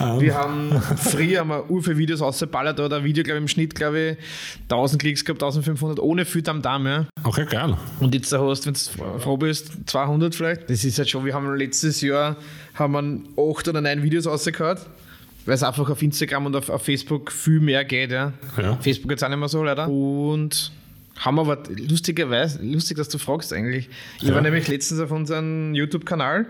[0.00, 3.38] Ähm, Wir haben früher haben wir ur viele Videos ausgeballert, da hat ein Video, glaube
[3.38, 4.16] ich, im Schnitt, glaube ich,
[4.64, 7.06] 1000 Klicks gehabt, 1500, ohne viel am Darm, ja.
[7.22, 7.76] Okay, geil.
[8.00, 10.70] Und jetzt hast, wenn du froh bist, 200 vielleicht.
[10.70, 12.36] Das ist halt schon, wir haben letztes Jahr
[12.74, 12.92] haben
[13.36, 14.78] wir acht oder neun Videos rausgehauen,
[15.46, 18.32] weil es einfach auf Instagram und auf, auf Facebook viel mehr geht, ja.
[18.56, 18.76] Ja.
[18.80, 19.88] Facebook jetzt auch nicht mehr so, leider.
[19.88, 20.72] Und
[21.18, 23.88] haben aber lustigerweise, lustig, dass du fragst eigentlich.
[24.20, 24.34] Ich Ja.
[24.34, 26.46] war nämlich letztens auf unserem YouTube-Kanal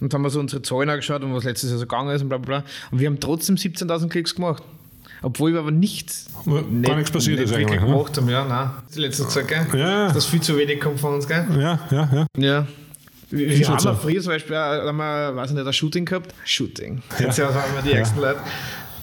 [0.00, 2.28] und haben wir so unsere Zahlen angeschaut und was letztes Jahr so gegangen ist und
[2.28, 2.68] bla bla bla.
[2.90, 4.62] Und wir haben trotzdem 17.000 Klicks gemacht.
[5.22, 6.62] Obwohl wir aber nichts, Gar
[6.96, 7.86] nichts passiert nicht ist wirklich eigentlich, ne?
[7.96, 8.28] gemacht haben.
[8.28, 8.70] Ja, nein.
[8.94, 9.66] Die letzte Zeit, gell?
[9.74, 10.12] Ja.
[10.12, 11.46] Dass viel zu wenig kommt von uns, gell?
[11.58, 12.26] Ja, ja, ja.
[12.36, 12.66] Ja.
[13.30, 13.94] Wir, wir haben so.
[13.94, 16.32] früher zum Beispiel, haben wir, weiß ich nicht, ein Shooting gehabt.
[16.44, 17.02] Shooting.
[17.18, 17.26] Ja.
[17.26, 17.50] Jetzt ja.
[17.50, 17.96] sagen wir die Ja.
[17.96, 18.40] ärgsten Leute.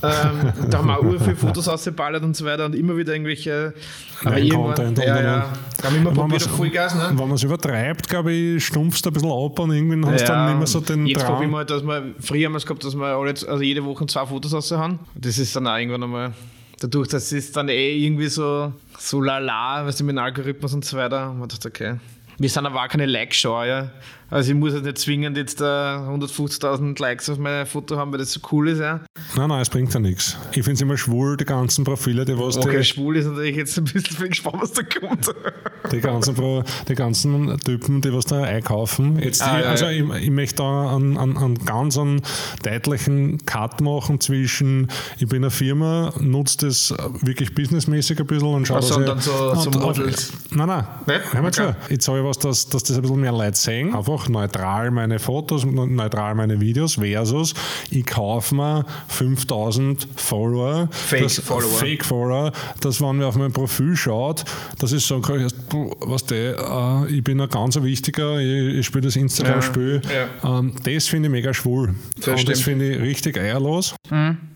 [0.04, 3.74] Ähm, da haben wir auch viele Fotos ausgeballert und so weiter und immer wieder irgendwelche.
[4.22, 5.54] Aber Nein, irgendwann, Content ja, ja.
[5.78, 7.08] Da haben wir immer Wenn probiert auf Vollgas, ne?
[7.10, 10.28] Wenn man es übertreibt, glaube ich, stumpfst du ein bisschen ab und irgendwann hast du
[10.28, 11.56] dann nicht mehr so den jetzt Drang.
[11.56, 14.26] halt, dass wir, früher haben wir es gehabt, dass wir alle, also jede Woche zwei
[14.26, 15.00] Fotos raushauen.
[15.16, 16.34] Das ist dann auch irgendwann einmal,
[16.80, 20.98] dadurch, dass es dann eh irgendwie so, so lala, was mit dem Algorithmus und so
[20.98, 21.96] weiter, haben wir gedacht, okay.
[22.40, 23.92] Wir sind aber auch keine Like-Schau, ja.
[24.34, 28.18] Also ich muss jetzt nicht zwingend jetzt da 150.000 Likes auf mein Foto haben, weil
[28.20, 29.02] das so cool ist, ja.
[29.36, 30.38] Nein, nein, es bringt ja nichts.
[30.52, 33.56] Ich finde es immer schwul, die ganzen Profile, die was Okay, die, schwul ist natürlich
[33.56, 35.28] jetzt ein bisschen viel gespannt, was da kommt.
[35.92, 39.20] die, ganzen, Pro- die ganzen Typen, die was da einkaufen.
[39.20, 39.92] Jetzt, Ah, ich, ja, also ja.
[40.16, 42.22] Ich, ich möchte da einen, einen, einen ganz einen
[42.64, 44.88] deutlichen Cut machen zwischen,
[45.20, 49.00] ich bin eine Firma, nutze das wirklich businessmäßig ein bisschen und schaue, Ach so, dass
[49.00, 50.32] und ich- dann so- so Models.
[50.52, 50.86] Nein, nein.
[51.06, 51.34] Nicht?
[51.34, 51.74] Hör mal Okay.
[51.88, 51.94] zu.
[51.94, 53.94] Ich sage was, dass, dass das ein bisschen mehr Leute sehen.
[53.94, 57.54] Einfach neutral meine Fotos, neutral meine Videos versus
[57.90, 60.88] ich kaufe mir 5000 Follower.
[60.92, 61.70] Fake das, Follower.
[61.70, 62.52] Fake Follower.
[62.82, 64.44] Das, wenn man auf mein Profil schaut,
[64.80, 69.16] das ist so, was der, äh, ich bin ein ganz wichtiger, ich, ich spiele das
[69.16, 70.02] Instagram-Spiel.
[70.04, 71.96] Ja, Ähm, das finde ich mega schwul.
[72.20, 73.96] Das Und das finde ich richtig eierlos.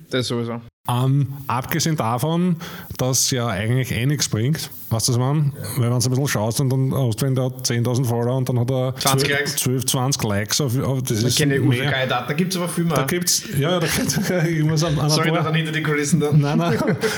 [0.09, 0.61] Das sowieso.
[0.89, 2.55] Ähm, abgesehen davon,
[2.97, 5.51] dass ja eigentlich eh nichts bringt, weißt du was man?
[5.75, 8.47] Weil wenn du ein bisschen schaust und dann hast du wenn der 10.000 Follower und
[8.47, 9.55] dann hat er 20 12, Likes.
[9.57, 11.91] 12 20 Likes auf, auf das Ich ist kenne mehr.
[11.91, 12.95] geile Daten, da gibt es aber viel mehr.
[12.95, 14.17] Da gibt's, ja, da gibt's,
[14.49, 16.31] ich muss an, an Sorry, paar, dann hinter die Kulissen da.
[16.31, 16.77] Nein, nein,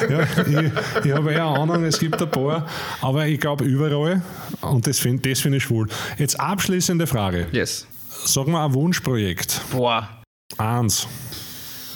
[0.09, 2.65] ja, ich, ich habe eher Ahnung, es gibt ein paar,
[3.01, 4.23] aber ich glaube überall
[4.61, 5.87] und das finde das find ich schwul.
[6.17, 7.45] Jetzt abschließende Frage.
[7.51, 7.85] Yes.
[8.25, 9.61] Sag mal ein Wunschprojekt.
[9.71, 10.09] Boah.
[10.57, 11.07] Eins.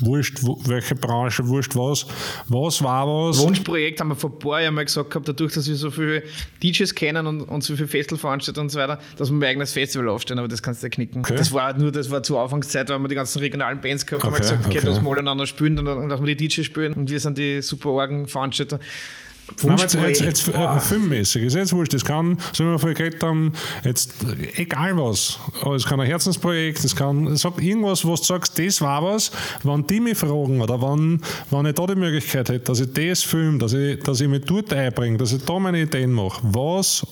[0.06, 2.06] Wurscht, welche Branche, wurscht was.
[2.48, 3.40] Was war was?
[3.40, 6.24] Wunschprojekt haben wir vor ein paar Jahren mal gesagt gehabt, dadurch, dass wir so viele
[6.62, 10.10] DJs kennen und, und so viele Festivalveranstalter und so weiter, dass wir ein eigenes Festival
[10.10, 11.22] aufstellen, aber das kannst du ja knicken.
[11.22, 11.36] Okay.
[11.36, 14.34] Das war nur, das war zur Anfangszeit, weil wir die ganzen regionalen Bands gehabt haben,
[14.34, 14.88] Okay, wir gesagt, okay, okay.
[14.88, 17.62] lass mal miteinander spielen und dann lassen wir die DJs spielen und wir sind die
[17.62, 18.80] super Orgen-Veranstalter.
[19.78, 21.94] Jetzt, jetzt, jetzt äh, filmmäßig, ist jetzt wurscht.
[21.94, 23.54] Das kann, so wie wir vorher geredet haben,
[23.84, 24.14] jetzt
[24.56, 25.38] egal was.
[25.62, 29.32] Aber Es kann ein Herzensprojekt, es kann, sag irgendwas, was du sagst, das war was,
[29.64, 33.22] wenn die mich fragen oder wenn, wenn ich da die Möglichkeit hätte, dass ich das
[33.24, 37.06] filme, dass ich, dass ich mich dort einbringe, dass ich da meine Ideen mache, was,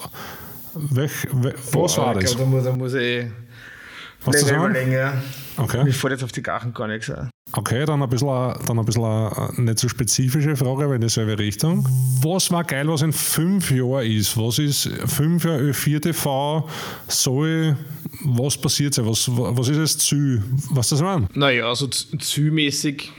[0.74, 2.38] welch, wel- was war Ich das?
[2.38, 3.26] da, muss, da muss ich
[4.24, 5.14] Was zu länger.
[5.58, 5.84] Okay.
[5.84, 7.30] Mir fällt jetzt auf die Gachen gar nichts ein.
[7.54, 11.02] Okay, dann ein bisschen, a- dann ein bisschen a nicht so spezifische Frage, aber in
[11.02, 11.86] dieselbe Richtung.
[12.22, 14.38] Was war geil, was in fünf Jahren ist?
[14.38, 16.70] Was ist fünf Jahre Ö4 TV?
[17.08, 17.76] Soll,
[18.24, 19.06] was passiert sein?
[19.06, 20.42] Was, was ist das Ziel?
[20.70, 21.28] Was das meinen?
[21.34, 23.12] Naja, also zielmäßig.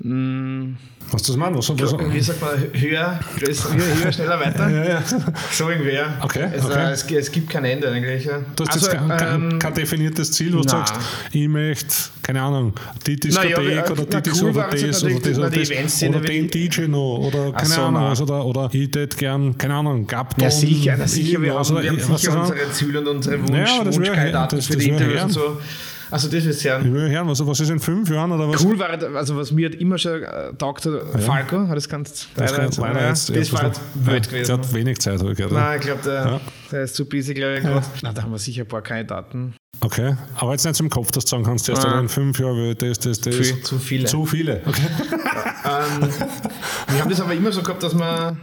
[0.00, 0.76] mh,
[1.10, 1.56] Was das meinen?
[1.56, 2.50] Was, was, Wie sagt man,
[2.80, 4.68] höher, größer, höher, höher schneller, weiter?
[4.70, 5.02] ja, ja.
[5.50, 6.18] So irgendwie, ja.
[6.22, 6.90] Okay, Also, okay.
[6.92, 8.24] Es, es gibt kein Ende eigentlich.
[8.24, 8.40] Ja.
[8.56, 10.94] Du hast also, jetzt kein, kein, ähm, kein definiertes Ziel, wo du sagst,
[11.32, 12.72] ich möchte, keine Ahnung,
[13.06, 16.48] die Diskothek Naja, oder die cool oder es das oder das oder das oder den
[16.48, 20.40] DJ noch oder keine so, Ahnung was oder, oder ich hätte gern, keine Ahnung, gab
[20.40, 23.84] ja, sicher, na, sicher, wir haben, wir haben sicher unsere Ziele und unsere Wunsch, Ja,
[23.84, 25.60] das Wunschkandidaten für die Interviews und so.
[26.12, 28.64] Also das ist ja Ich will hören, was, was ist in fünf Jahren oder was?
[28.64, 30.92] cool war, also was mir immer schon äh, taugt hat,
[31.22, 34.46] Falco, hat das ganz Das, kann, leider ja, jetzt, das war halt wild ja, gewesen.
[34.46, 35.52] Der hat wenig Zeit, habe ich gehört.
[35.52, 36.40] Nein, ich glaube, der, Ja.
[36.70, 37.86] der ist zu busy, glaube ich, gerade.
[38.02, 39.54] Na, da haben wir sicher ein paar Kandidaten.
[39.80, 41.98] Okay, aber jetzt nicht zum Kopf, dass du sagen kannst, erst Ah.
[41.98, 43.34] in fünf Jahren das, das, das.
[43.34, 44.04] Viel, zu viele.
[44.04, 44.60] Zu viele.
[44.66, 44.82] Okay.
[45.64, 46.08] Ähm,
[46.88, 48.36] wir haben das aber immer so gehabt, dass man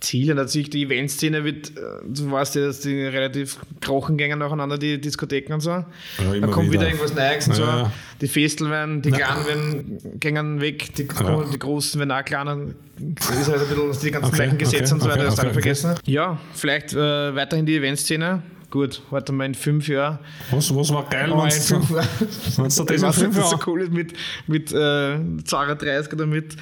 [0.00, 4.78] Ziele, natürlich die Eventszene wird, äh, du weißt ja, dass die relativ krochen gängen nacheinander,
[4.78, 5.84] die Diskotheken und so.
[6.18, 6.86] da immer kommt wieder, wieder.
[6.90, 7.62] irgendwas Neues und so.
[7.62, 7.92] Ja, ja.
[8.20, 11.44] Die Festel werden, die Kleinen werden, gängen weg, die, Ja.
[11.52, 12.56] die Großen werden auch kleiner.
[12.98, 15.24] Das ist halt ein bisschen die ganzen Okay, gleichen Gesetze okay, und so weiter, okay,
[15.30, 15.94] das okay, vergessen.
[16.06, 18.42] Ja, vielleicht äh, weiterhin die Eventszene.
[18.70, 20.18] Gut, warte mal in fünf Jahren.
[20.50, 21.88] Was, was war geil, wenn Jahren.
[22.56, 24.12] wenn's da das in fünf das so Jahren- cool ist mit,
[24.46, 26.54] mit äh, 32 oder mit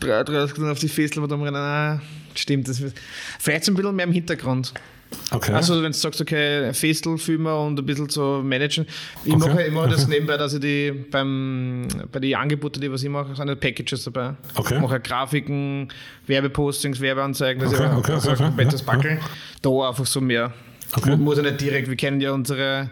[0.00, 1.56] 33 dann auf die Festel und dann rennen.
[1.56, 2.00] Ah,
[2.34, 2.82] stimmt, das
[3.38, 4.72] vielleicht so ein bisschen mehr im Hintergrund.
[5.30, 5.52] Okay.
[5.52, 8.86] Also, wenn du sagst, okay, Festelfilmer und ein bisschen so managen.
[9.24, 12.90] Ich Okay, mache, ich mache das nebenbei, dass ich die beim, bei den Angeboten, die
[12.90, 14.34] was ich mache, sind Packages dabei.
[14.54, 14.74] Okay.
[14.74, 15.88] Ich mache Grafiken,
[16.26, 19.20] Werbepostings, Werbeanzeigen, das Okay, ist okay, also okay, ein komplettes ja, Backel.
[19.62, 20.52] Da einfach so mehr.
[20.92, 21.16] Okay.
[21.16, 22.90] Muss ja nicht direkt, wir kennen ja unsere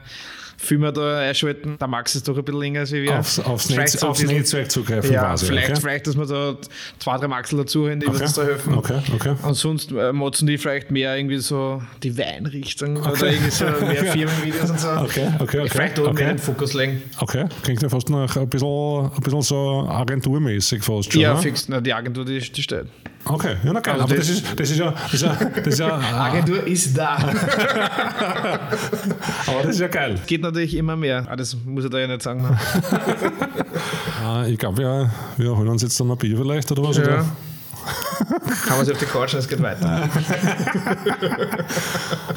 [0.57, 1.77] Filme da einschalten.
[1.79, 3.19] Da magst du es doch ein bisschen länger als wir.
[3.19, 5.47] aufs, aufs, Netz, so aufs bisschen- Netzwerk zugreifen Ja, quasi.
[5.47, 5.81] vielleicht, okay?
[5.81, 6.57] vielleicht, dass wir da
[6.99, 8.23] zwei, drei Maxel dazu haben, die Okay.
[8.23, 8.75] uns da helfen.
[8.75, 9.35] Okay, okay.
[9.43, 13.33] Und sonst äh, motzen die vielleicht mehr irgendwie so die Weinrichtung oder Okay.
[13.33, 14.89] irgendwie so mehr Firmenvideos und so.
[14.91, 16.15] Okay, okay, okay, Vielleicht da okay.
[16.15, 17.03] mehr den Fokus legen.
[17.21, 18.69] Okay, klingt ja fast nach ein bisschen,
[19.15, 21.21] ein bisschen so agenturmäßig fast schon.
[21.21, 21.41] Ja, ne?
[21.41, 21.69] fix.
[21.69, 22.87] Na, die Agentur, die, die steht.
[23.27, 23.95] Okay, ja, na geil.
[23.95, 26.66] Also aber das das- ist, das ist ja, das ist ja, das ist ja, Agentur
[26.66, 27.16] ist da.
[29.47, 30.18] aber das ist ja geil.
[30.27, 31.25] Geht natürlich immer mehr.
[31.29, 32.43] Ah, das muss ich da ja nicht sagen.
[32.43, 32.59] Ne?
[34.27, 36.97] Ah, ich glaube, wir, wir holen uns jetzt dann ein Bier vielleicht oder was?
[36.97, 37.03] Ja.
[37.05, 37.25] Oder?
[38.66, 40.09] Kann man sich auf die Couch und es geht weiter.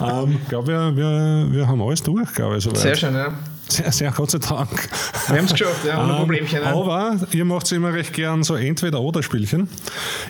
[0.01, 2.63] Ähm, ich glaube, wir, wir, wir haben alles durch, glaube ich.
[2.63, 2.77] Soweit.
[2.79, 3.31] Sehr schön, ja.
[3.69, 4.69] Sehr, sehr, Gott sei Dank.
[5.27, 6.61] Wir haben es geschafft, ja, ohne Ähm, Problemchen.
[6.61, 6.73] Ja.
[6.73, 9.67] Aber ihr macht immer recht gern so Entweder-Oder-Spielchen.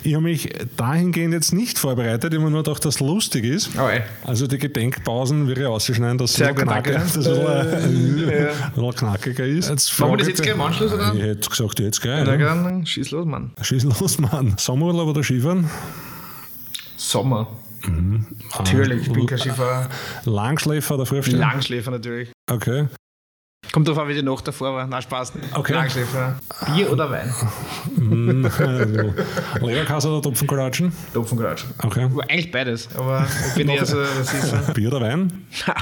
[0.02, 3.70] Ich habe mich dahingehend jetzt nicht vorbereitet, immer nur gedacht, dass es lustig ist.
[3.78, 3.88] Oh.
[4.26, 8.92] Also die Gedenkpausen wäre ich ausschneiden, dass es Sehr knackiger- dass es Äh, ja.
[8.92, 9.68] knackiger ist.
[9.70, 11.14] Jetzt Machen wir das jetzt ich- gleich im Anschluss, oder?
[11.14, 12.24] Ich hätte gesagt, jetzt gleich.
[12.26, 12.86] Na, ne?
[12.86, 13.52] schieß los, Mann.
[13.60, 14.54] Schieß los, Mann.
[14.58, 15.70] Sommerurlaub oder Skifahren?
[16.96, 17.46] Sommer.
[18.58, 19.88] Natürlich, ich bin kein Skifahrer.
[20.24, 21.38] Langschläfer oder Frühstück?
[21.38, 22.30] Langschläfer natürlich.
[22.50, 22.88] Okay.
[23.72, 24.86] Kommt drauf an, wie die Nacht davor war.
[24.86, 25.32] Nein, Spaß.
[25.54, 25.74] Okay.
[25.74, 26.38] Langschläfer.
[26.74, 27.32] Bier oder Wein?
[27.96, 29.14] Mm, also,
[29.60, 30.92] Leberkasse oder Topfenkolatschen?
[31.12, 31.64] Topfengratsch.
[31.82, 32.04] Okay.
[32.04, 34.72] Aber Eigentlich beides, aber ich bin eher so, das ist so.
[34.72, 35.46] Bier oder Wein?
[35.66, 35.74] Ha.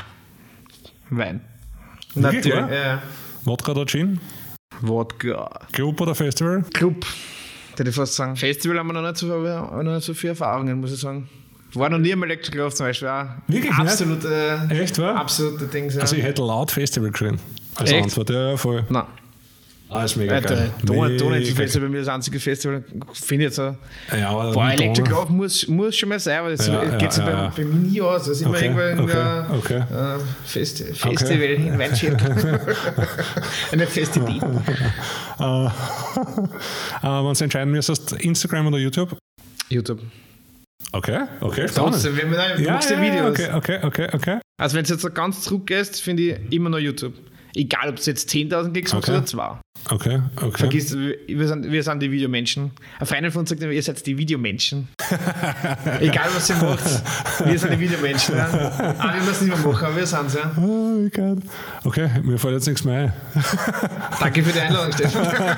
[1.10, 1.40] Wein.
[2.14, 2.48] Natürlich.
[2.54, 3.02] Ja.
[3.44, 4.20] Wodka oder Gin?
[4.80, 5.48] Wodka.
[5.72, 6.64] Club oder Festival?
[6.74, 7.06] Club.
[7.76, 8.36] Würde ich fast sagen.
[8.36, 11.00] Festival haben wir noch nicht so, haben wir noch nicht so viele Erfahrungen, muss ich
[11.00, 11.28] sagen.
[11.74, 13.08] War noch nie am Electric Love zum Beispiel.
[13.08, 13.78] Auch Wirklich nicht?
[13.80, 15.14] absolute, Echt, wa?
[15.14, 15.94] absolute Dings.
[15.94, 16.00] Ja.
[16.00, 17.38] Also ich hätte laut Festival geschrien.
[17.76, 18.04] Als Echt?
[18.04, 18.84] Antwort, ja, ja, voll.
[18.88, 19.04] Nein.
[19.88, 20.70] Ah, ist mega Alter, geil.
[20.82, 23.58] Donut Mega Festival bei mir das einzige Festival, finde ich jetzt.
[23.58, 27.02] Ja, aber Boah, Electric Donau- Love muss, muss schon mal sein, aber das Ja, geht
[27.02, 27.52] ja, sich ja, bei, ja.
[27.56, 28.24] bei mir nie aus.
[28.24, 29.76] Das ist immer Okay, irgendwo in okay, okay.
[29.78, 32.16] Äh, Festi Festival in Weinschirm.
[33.72, 34.42] Eine Festivität.
[34.42, 35.68] Äh, äh,
[37.02, 39.16] wenn du entscheiden müsstest, Instagram oder YouTube?
[39.68, 40.00] YouTube.
[40.92, 41.66] Okay, okay.
[41.72, 43.30] Trotzdem, wenn man da ja, ja, Videos.
[43.30, 44.38] okay, okay, okay, okay.
[44.58, 47.12] Also wenn du jetzt so ganz zurückgehst, finde ich immer noch YouTube.
[47.56, 49.16] Egal, ob es jetzt 10.000 Klicks macht Okay.
[49.16, 49.58] oder 2.
[49.88, 50.58] Okay, okay.
[50.58, 52.72] Vergiss, wir sind, wir sind die Videomenschen.
[52.98, 54.88] Ein Freund von uns sagt immer, ihr seid die Videomenschen.
[56.00, 56.84] Egal, was ihr macht,
[57.46, 58.36] wir sind die Videomenschen.
[58.36, 58.46] Ja.
[58.98, 60.34] Aber wir müssen es nicht mehr machen, aber wir sind es.
[60.34, 60.52] Ja.
[60.58, 61.36] Oh, wie geil.
[61.84, 63.42] Okay, mir fällt jetzt nichts mehr ein.
[64.20, 65.56] Danke für die Einladung, Stefan.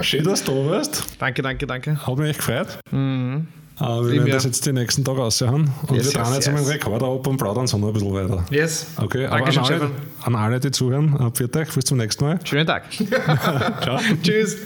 [0.00, 1.04] Schön, dass du da warst.
[1.18, 2.06] Danke, danke, danke.
[2.06, 2.78] Hat mich echt gefreut.
[2.90, 3.48] Mhm.
[3.78, 4.34] Äh, wir Lieben werden wir.
[4.34, 5.70] das jetzt die nächsten Tage raushauen.
[5.86, 6.56] Und Yes, wir drehen yes, jetzt yes.
[6.56, 8.44] den Rekorder ab und plaudern so noch ein bisschen weiter.
[8.50, 8.86] Yes.
[8.96, 9.90] Okay, aber Dankeschön, an alle,
[10.22, 12.38] an alle, die zuhören, äh, pfiat euch, bis zum nächsten Mal.
[12.44, 12.84] Schönen Tag.
[13.82, 13.98] Ciao.
[14.22, 14.56] Tschüss.